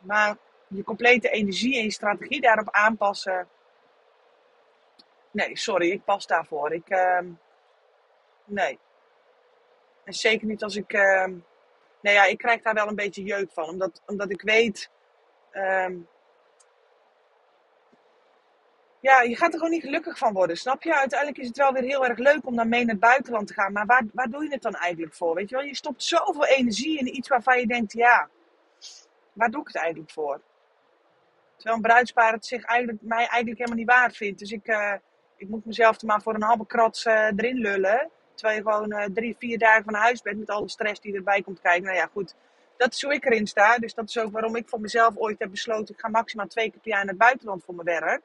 Maar 0.00 0.36
je 0.68 0.84
complete 0.84 1.30
energie 1.30 1.76
en 1.76 1.82
je 1.82 1.92
strategie 1.92 2.40
daarop 2.40 2.70
aanpassen. 2.70 3.48
Nee, 5.30 5.56
sorry, 5.56 5.90
ik 5.90 6.04
pas 6.04 6.26
daarvoor. 6.26 6.72
Ik, 6.72 6.90
uh, 6.90 7.18
nee. 8.44 8.78
En 10.04 10.12
zeker 10.12 10.46
niet 10.46 10.62
als 10.62 10.76
ik. 10.76 10.92
Uh, 10.92 11.26
nou 12.00 12.16
ja, 12.16 12.24
ik 12.24 12.38
krijg 12.38 12.62
daar 12.62 12.74
wel 12.74 12.88
een 12.88 12.94
beetje 12.94 13.22
jeuk 13.22 13.52
van. 13.52 13.68
Omdat, 13.68 14.02
omdat 14.06 14.30
ik 14.30 14.42
weet 14.42 14.90
Um, 15.54 16.08
ja, 19.00 19.20
je 19.20 19.36
gaat 19.36 19.52
er 19.52 19.58
gewoon 19.58 19.70
niet 19.70 19.82
gelukkig 19.82 20.18
van 20.18 20.32
worden, 20.32 20.56
snap 20.56 20.82
je? 20.82 20.94
Uiteindelijk 20.94 21.40
is 21.40 21.46
het 21.46 21.56
wel 21.56 21.72
weer 21.72 21.82
heel 21.82 22.06
erg 22.06 22.18
leuk 22.18 22.46
om 22.46 22.56
dan 22.56 22.68
mee 22.68 22.84
naar 22.84 22.94
het 22.94 23.00
buitenland 23.00 23.46
te 23.46 23.52
gaan. 23.52 23.72
Maar 23.72 23.86
waar, 23.86 24.02
waar 24.12 24.30
doe 24.30 24.44
je 24.44 24.50
het 24.50 24.62
dan 24.62 24.74
eigenlijk 24.74 25.14
voor? 25.14 25.34
Weet 25.34 25.48
je 25.48 25.56
wel, 25.56 25.64
je 25.64 25.74
stopt 25.74 26.02
zoveel 26.02 26.46
energie 26.46 26.98
in 26.98 27.16
iets 27.16 27.28
waarvan 27.28 27.60
je 27.60 27.66
denkt, 27.66 27.92
ja, 27.92 28.28
waar 29.32 29.50
doe 29.50 29.60
ik 29.60 29.66
het 29.66 29.76
eigenlijk 29.76 30.10
voor? 30.10 30.40
Terwijl 31.64 31.82
een 31.82 31.88
bruidspaar 31.88 32.32
het 32.32 32.46
zich 32.46 32.64
eigenlijk, 32.64 33.02
mij 33.02 33.26
eigenlijk 33.26 33.58
helemaal 33.58 33.78
niet 33.78 33.88
waard 33.88 34.16
vindt. 34.16 34.38
Dus 34.38 34.50
ik, 34.50 34.68
uh, 34.68 34.92
ik 35.36 35.48
moet 35.48 35.64
mezelf 35.64 36.00
er 36.00 36.06
maar 36.06 36.22
voor 36.22 36.34
een 36.34 36.42
halve 36.42 36.66
uh, 37.06 37.14
erin 37.36 37.56
lullen. 37.56 38.10
Terwijl 38.34 38.58
je 38.58 38.70
gewoon 38.70 38.92
uh, 38.92 39.04
drie, 39.04 39.36
vier 39.38 39.58
dagen 39.58 39.84
van 39.84 39.94
huis 39.94 40.22
bent 40.22 40.38
met 40.38 40.50
alle 40.50 40.68
stress 40.68 41.00
die 41.00 41.14
erbij 41.14 41.42
komt 41.42 41.60
kijken. 41.60 41.82
Nou 41.82 41.96
ja, 41.96 42.08
goed 42.12 42.34
dat 42.76 42.92
is 42.92 43.02
hoe 43.02 43.14
ik 43.14 43.24
erin 43.24 43.46
sta. 43.46 43.78
Dus 43.78 43.94
dat 43.94 44.08
is 44.08 44.18
ook 44.18 44.32
waarom 44.32 44.56
ik 44.56 44.68
voor 44.68 44.80
mezelf 44.80 45.16
ooit 45.16 45.38
heb 45.38 45.50
besloten: 45.50 45.94
ik 45.94 46.00
ga 46.00 46.08
maximaal 46.08 46.46
twee 46.46 46.70
keer 46.70 46.80
per 46.80 46.90
jaar 46.90 47.04
naar 47.04 47.14
het 47.14 47.18
buitenland 47.18 47.64
voor 47.64 47.74
mijn 47.74 48.00
werk. 48.00 48.22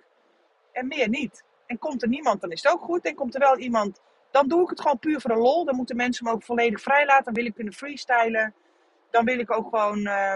En 0.72 0.88
meer 0.88 1.10
niet. 1.10 1.44
En 1.66 1.78
komt 1.78 2.02
er 2.02 2.08
niemand, 2.08 2.42
dan 2.42 2.52
is 2.52 2.64
het 2.64 2.72
ook 2.72 2.82
goed. 2.82 3.06
En 3.06 3.16
komt 3.16 3.34
er 3.34 3.40
wel 3.40 3.58
iemand, 3.58 4.02
dan 4.32 4.48
doe 4.48 4.62
ik 4.62 4.70
het 4.70 4.82
gewoon 4.82 5.00
puur 5.00 5.22
voor 5.22 5.34
de 5.34 5.40
lol. 5.40 5.66
Dan 5.66 5.76
moeten 5.76 5.96
mensen 5.96 6.26
me 6.26 6.32
ook 6.32 6.44
volledig 6.44 6.82
vrij 6.82 7.06
laten. 7.06 7.24
Dan 7.24 7.34
wil 7.34 7.46
ik 7.46 7.54
kunnen 7.54 7.74
freestylen. 7.74 8.54
Dan 9.10 9.26
wil 9.26 9.40
ik 9.40 9.52
ook 9.52 9.70
gewoon, 9.70 10.00
uh, 10.00 10.36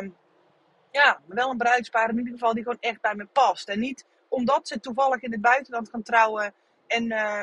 ja, 0.93 1.19
wel 1.25 1.49
een 1.49 1.57
bruidspaar 1.57 2.09
in 2.09 2.17
ieder 2.17 2.33
geval 2.33 2.53
die 2.53 2.63
gewoon 2.63 2.77
echt 2.79 3.01
bij 3.01 3.15
me 3.15 3.25
past. 3.25 3.69
En 3.69 3.79
niet 3.79 4.05
omdat 4.27 4.67
ze 4.67 4.79
toevallig 4.79 5.21
in 5.21 5.31
het 5.31 5.41
buitenland 5.41 5.89
gaan 5.89 6.03
trouwen 6.03 6.53
en 6.87 7.11
uh, 7.11 7.41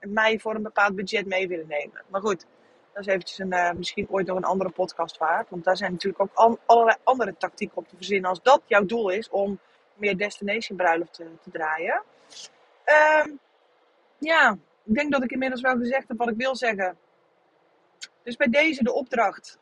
mij 0.00 0.38
voor 0.38 0.54
een 0.54 0.62
bepaald 0.62 0.94
budget 0.94 1.26
mee 1.26 1.48
willen 1.48 1.66
nemen. 1.68 2.02
Maar 2.08 2.20
goed, 2.20 2.46
dat 2.92 3.06
is 3.06 3.06
eventjes 3.06 3.38
een, 3.38 3.54
uh, 3.54 3.72
misschien 3.72 4.08
ooit 4.10 4.26
nog 4.26 4.36
een 4.36 4.44
andere 4.44 4.70
podcast 4.70 5.18
waard. 5.18 5.50
Want 5.50 5.64
daar 5.64 5.76
zijn 5.76 5.92
natuurlijk 5.92 6.22
ook 6.22 6.34
al, 6.34 6.58
allerlei 6.66 6.96
andere 7.02 7.36
tactieken 7.36 7.76
op 7.76 7.88
te 7.88 7.96
verzinnen. 7.96 8.30
Als 8.30 8.42
dat 8.42 8.62
jouw 8.66 8.84
doel 8.84 9.08
is 9.08 9.28
om 9.28 9.60
meer 9.94 10.16
destination 10.16 10.78
bruiloft 10.78 11.12
te, 11.12 11.50
draaien. 11.50 12.02
Um, 13.24 13.38
ja, 14.18 14.58
ik 14.84 14.94
denk 14.94 15.12
dat 15.12 15.22
ik 15.22 15.30
inmiddels 15.30 15.60
wel 15.60 15.76
gezegd 15.76 16.08
heb 16.08 16.18
wat 16.18 16.28
ik 16.28 16.36
wil 16.36 16.56
zeggen. 16.56 16.98
Dus 18.22 18.36
bij 18.36 18.48
deze 18.48 18.82
de 18.82 18.92
opdracht. 18.92 19.58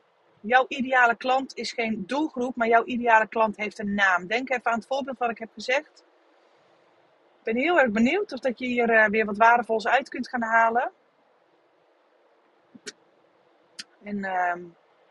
Jouw 0.46 0.64
ideale 0.68 1.16
klant 1.16 1.56
is 1.56 1.72
geen 1.72 2.06
doelgroep, 2.06 2.56
maar 2.56 2.68
jouw 2.68 2.84
ideale 2.84 3.28
klant 3.28 3.56
heeft 3.56 3.78
een 3.78 3.94
naam. 3.94 4.26
Denk 4.26 4.50
even 4.50 4.70
aan 4.70 4.78
het 4.78 4.86
voorbeeld 4.86 5.18
wat 5.18 5.30
ik 5.30 5.38
heb 5.38 5.50
gezegd. 5.52 6.04
Ik 7.38 7.42
ben 7.42 7.56
heel 7.56 7.80
erg 7.80 7.90
benieuwd 7.90 8.32
of 8.32 8.38
dat 8.38 8.58
je 8.58 8.66
hier 8.66 8.90
uh, 8.90 9.06
weer 9.06 9.24
wat 9.24 9.36
waardevols 9.36 9.86
uit 9.86 10.08
kunt 10.08 10.28
gaan 10.28 10.42
halen. 10.42 10.92
En 14.02 14.18
uh, 14.18 14.54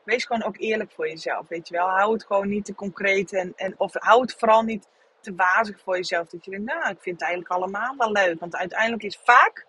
wees 0.03 0.25
gewoon 0.25 0.43
ook 0.43 0.57
eerlijk 0.57 0.91
voor 0.91 1.07
jezelf, 1.07 1.47
weet 1.47 1.67
je 1.67 1.73
wel. 1.73 1.89
Hou 1.89 2.13
het 2.13 2.25
gewoon 2.25 2.49
niet 2.49 2.65
te 2.65 2.75
concreet 2.75 3.33
en, 3.33 3.53
en 3.55 3.73
of 3.77 3.93
hou 3.93 4.21
het 4.21 4.33
vooral 4.33 4.61
niet 4.61 4.87
te 5.19 5.35
wazig 5.35 5.79
voor 5.79 5.95
jezelf. 5.95 6.29
Dat 6.29 6.45
je 6.45 6.51
denkt, 6.51 6.65
nou, 6.65 6.89
ik 6.89 7.01
vind 7.01 7.19
het 7.19 7.29
eigenlijk 7.29 7.51
allemaal 7.51 7.95
wel 7.97 8.11
leuk. 8.11 8.39
Want 8.39 8.55
uiteindelijk 8.55 9.03
is 9.03 9.19
vaak 9.23 9.65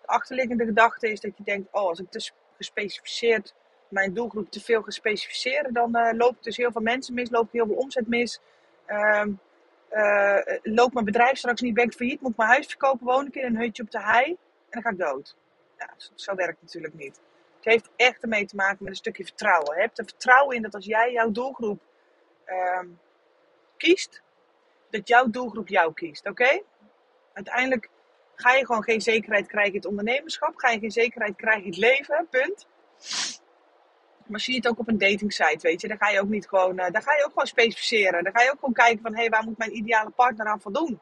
de 0.00 0.06
achterliggende 0.06 0.64
gedachte 0.64 1.10
is 1.10 1.20
dat 1.20 1.36
je 1.36 1.44
denkt, 1.44 1.68
oh, 1.72 1.88
als 1.88 2.00
ik 2.00 2.10
te 2.10 2.30
gespecificeerd 2.56 3.54
mijn 3.88 4.14
doelgroep 4.14 4.50
te 4.50 4.60
veel 4.60 4.82
ga 4.82 4.90
specificeren, 4.90 5.72
dan 5.72 5.96
uh, 5.96 6.12
loopt 6.12 6.44
dus 6.44 6.56
heel 6.56 6.72
veel 6.72 6.82
mensen 6.82 7.14
mis, 7.14 7.30
loopt 7.30 7.52
heel 7.52 7.66
veel 7.66 7.74
omzet 7.74 8.08
mis. 8.08 8.40
Uh, 8.86 9.24
uh, 9.92 10.38
loopt 10.62 10.92
mijn 10.92 11.04
bedrijf 11.04 11.38
straks 11.38 11.60
niet, 11.60 11.74
ben 11.74 11.84
ik 11.84 11.92
failliet, 11.92 12.20
moet 12.20 12.30
ik 12.30 12.36
mijn 12.36 12.50
huis 12.50 12.66
verkopen, 12.66 13.06
woon 13.06 13.26
ik 13.26 13.34
in 13.34 13.44
een 13.44 13.58
hutje 13.60 13.82
op 13.82 13.90
de 13.90 14.02
hei 14.02 14.24
en 14.24 14.36
dan 14.70 14.82
ga 14.82 14.90
ik 14.90 14.98
dood. 14.98 15.36
Ja, 15.78 15.90
zo, 16.14 16.34
werkt 16.34 16.52
het 16.52 16.62
natuurlijk 16.62 16.94
niet 16.94 17.20
heeft 17.66 17.90
echt 17.96 18.22
ermee 18.22 18.46
te 18.46 18.56
maken 18.56 18.76
met 18.78 18.88
een 18.88 18.98
stukje 18.98 19.24
vertrouwen. 19.24 19.74
Je 19.74 19.80
hebt 19.80 19.98
er 19.98 20.04
vertrouwen 20.04 20.56
in 20.56 20.62
dat 20.62 20.74
als 20.74 20.84
jij 20.84 21.12
jouw 21.12 21.30
doelgroep 21.30 21.80
uh, 22.46 22.80
kiest, 23.76 24.22
dat 24.90 25.08
jouw 25.08 25.30
doelgroep 25.30 25.68
jou 25.68 25.92
kiest. 25.92 26.28
Oké? 26.28 26.62
Uiteindelijk 27.32 27.88
ga 28.34 28.52
je 28.52 28.66
gewoon 28.66 28.82
geen 28.82 29.00
zekerheid 29.00 29.46
krijgen 29.46 29.72
in 29.72 29.78
het 29.78 29.88
ondernemerschap. 29.88 30.56
Ga 30.56 30.70
je 30.70 30.78
geen 30.78 30.90
zekerheid 30.90 31.36
krijgen 31.36 31.62
in 31.62 31.70
het 31.70 31.78
leven. 31.78 32.26
Punt. 32.30 32.66
Maar 34.26 34.40
zie 34.40 34.54
je 34.54 34.60
het 34.60 34.68
ook 34.68 34.78
op 34.78 34.88
een 34.88 34.98
dating 34.98 35.32
site, 35.32 35.58
weet 35.60 35.80
je. 35.80 35.88
Dan 35.88 35.96
ga 35.96 36.08
je 36.08 36.20
ook 36.20 36.28
niet 36.28 36.48
gewoon, 36.48 36.80
uh, 36.80 36.90
dan 36.90 37.02
ga 37.02 37.14
je 37.14 37.24
ook 37.24 37.30
gewoon 37.30 37.46
specificeren. 37.46 38.24
Dan 38.24 38.32
ga 38.36 38.42
je 38.42 38.50
ook 38.50 38.58
gewoon 38.58 38.74
kijken 38.74 39.02
van, 39.02 39.14
hé, 39.14 39.20
hey, 39.20 39.28
waar 39.28 39.44
moet 39.44 39.58
mijn 39.58 39.76
ideale 39.76 40.10
partner 40.10 40.46
aan 40.46 40.60
voldoen? 40.60 41.00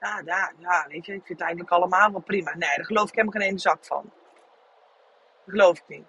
Ja, 0.00 0.22
ja, 0.24 0.52
ja, 0.58 0.86
weet 0.88 1.06
je, 1.06 1.12
ik 1.12 1.26
vind 1.26 1.38
het 1.38 1.40
eigenlijk 1.40 1.70
allemaal 1.70 2.10
wel 2.10 2.20
prima. 2.20 2.50
Nee, 2.50 2.76
daar 2.76 2.84
geloof 2.84 3.08
ik 3.08 3.14
helemaal 3.14 3.40
geen 3.40 3.50
ene 3.50 3.58
zak 3.58 3.84
van. 3.84 4.02
Dat 4.02 5.54
geloof 5.54 5.78
ik 5.78 5.88
niet. 5.88 6.04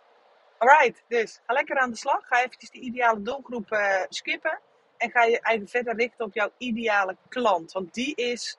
Alright, 0.58 1.04
dus 1.08 1.42
ga 1.46 1.54
lekker 1.54 1.78
aan 1.78 1.90
de 1.90 1.98
slag. 1.98 2.28
Ga 2.28 2.44
eventjes 2.44 2.70
die 2.70 2.82
ideale 2.82 3.22
doelgroep 3.22 3.72
uh, 3.72 4.02
skippen. 4.10 4.60
En 4.98 5.12
ga 5.12 5.24
je 5.24 5.42
eigenlijk 5.42 5.70
verder 5.70 5.96
richten 5.96 6.26
op 6.26 6.34
jouw 6.34 6.52
ideale 6.58 7.18
klant. 7.30 7.72
Want 7.72 7.94
die 7.94 8.16
is 8.16 8.58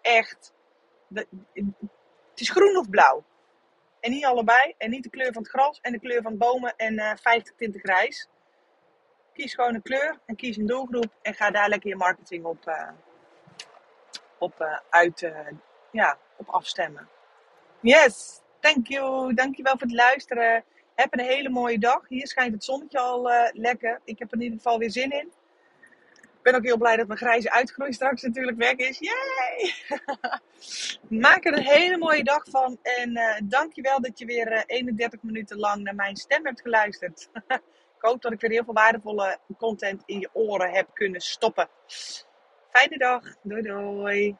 echt. 0.00 0.52
De, 1.08 1.26
het 2.30 2.40
is 2.40 2.50
groen 2.50 2.76
of 2.76 2.90
blauw. 2.90 3.24
En 4.00 4.10
niet 4.10 4.24
allebei. 4.24 4.74
En 4.78 4.90
niet 4.90 5.02
de 5.02 5.10
kleur 5.10 5.32
van 5.32 5.42
het 5.42 5.50
gras 5.50 5.78
en 5.80 5.92
de 5.92 6.00
kleur 6.00 6.22
van 6.22 6.32
de 6.32 6.38
bomen 6.38 6.74
en 6.76 6.94
uh, 6.94 7.12
50 7.20 7.54
tinten 7.56 7.80
grijs. 7.80 8.28
Kies 9.32 9.54
gewoon 9.54 9.74
een 9.74 9.82
kleur 9.82 10.18
en 10.26 10.36
kies 10.36 10.56
een 10.56 10.66
doelgroep. 10.66 11.12
En 11.22 11.34
ga 11.34 11.50
daar 11.50 11.68
lekker 11.68 11.88
je 11.88 11.96
marketing 11.96 12.44
op, 12.44 12.68
uh, 12.68 12.90
op, 14.38 14.60
uh, 14.60 14.78
uit, 14.88 15.32
ja, 15.90 16.18
op 16.36 16.48
afstemmen. 16.48 17.08
Yes, 17.80 18.40
thank 18.60 18.86
you. 18.86 19.34
Dankjewel 19.34 19.72
voor 19.78 19.86
het 19.86 19.96
luisteren. 19.96 20.64
Heb 20.94 21.12
een 21.12 21.24
hele 21.24 21.48
mooie 21.48 21.78
dag. 21.78 22.08
Hier 22.08 22.26
schijnt 22.26 22.52
het 22.52 22.64
zonnetje 22.64 22.98
al 22.98 23.30
lekker. 23.52 24.00
Ik 24.04 24.18
heb 24.18 24.28
er 24.28 24.36
in 24.36 24.42
ieder 24.42 24.58
geval 24.58 24.78
weer 24.78 24.90
zin 24.90 25.10
in. 25.10 25.32
Ben 26.48 26.56
ook 26.56 26.64
heel 26.64 26.78
blij 26.78 26.96
dat 26.96 27.06
mijn 27.06 27.18
grijze 27.18 27.50
uitgroei 27.50 27.92
straks 27.92 28.22
natuurlijk 28.22 28.56
weg 28.56 28.74
is. 28.74 28.98
Yay! 28.98 29.72
Maak 31.24 31.44
er 31.44 31.52
een 31.52 31.64
hele 31.64 31.98
mooie 31.98 32.24
dag 32.24 32.42
van. 32.50 32.78
En 32.82 33.10
uh, 33.10 33.34
dankjewel 33.44 34.00
dat 34.00 34.18
je 34.18 34.24
weer 34.24 34.52
uh, 34.52 34.62
31 34.66 35.22
minuten 35.22 35.58
lang 35.58 35.82
naar 35.82 35.94
mijn 35.94 36.16
stem 36.16 36.46
hebt 36.46 36.60
geluisterd. 36.60 37.30
ik 37.96 38.00
hoop 38.00 38.22
dat 38.22 38.32
ik 38.32 38.40
weer 38.40 38.50
heel 38.50 38.64
veel 38.64 38.74
waardevolle 38.74 39.38
content 39.58 40.02
in 40.06 40.20
je 40.20 40.30
oren 40.32 40.70
heb 40.70 40.88
kunnen 40.92 41.20
stoppen. 41.20 41.68
Fijne 42.70 42.98
dag. 42.98 43.22
Doei 43.42 43.62
doei. 43.62 44.36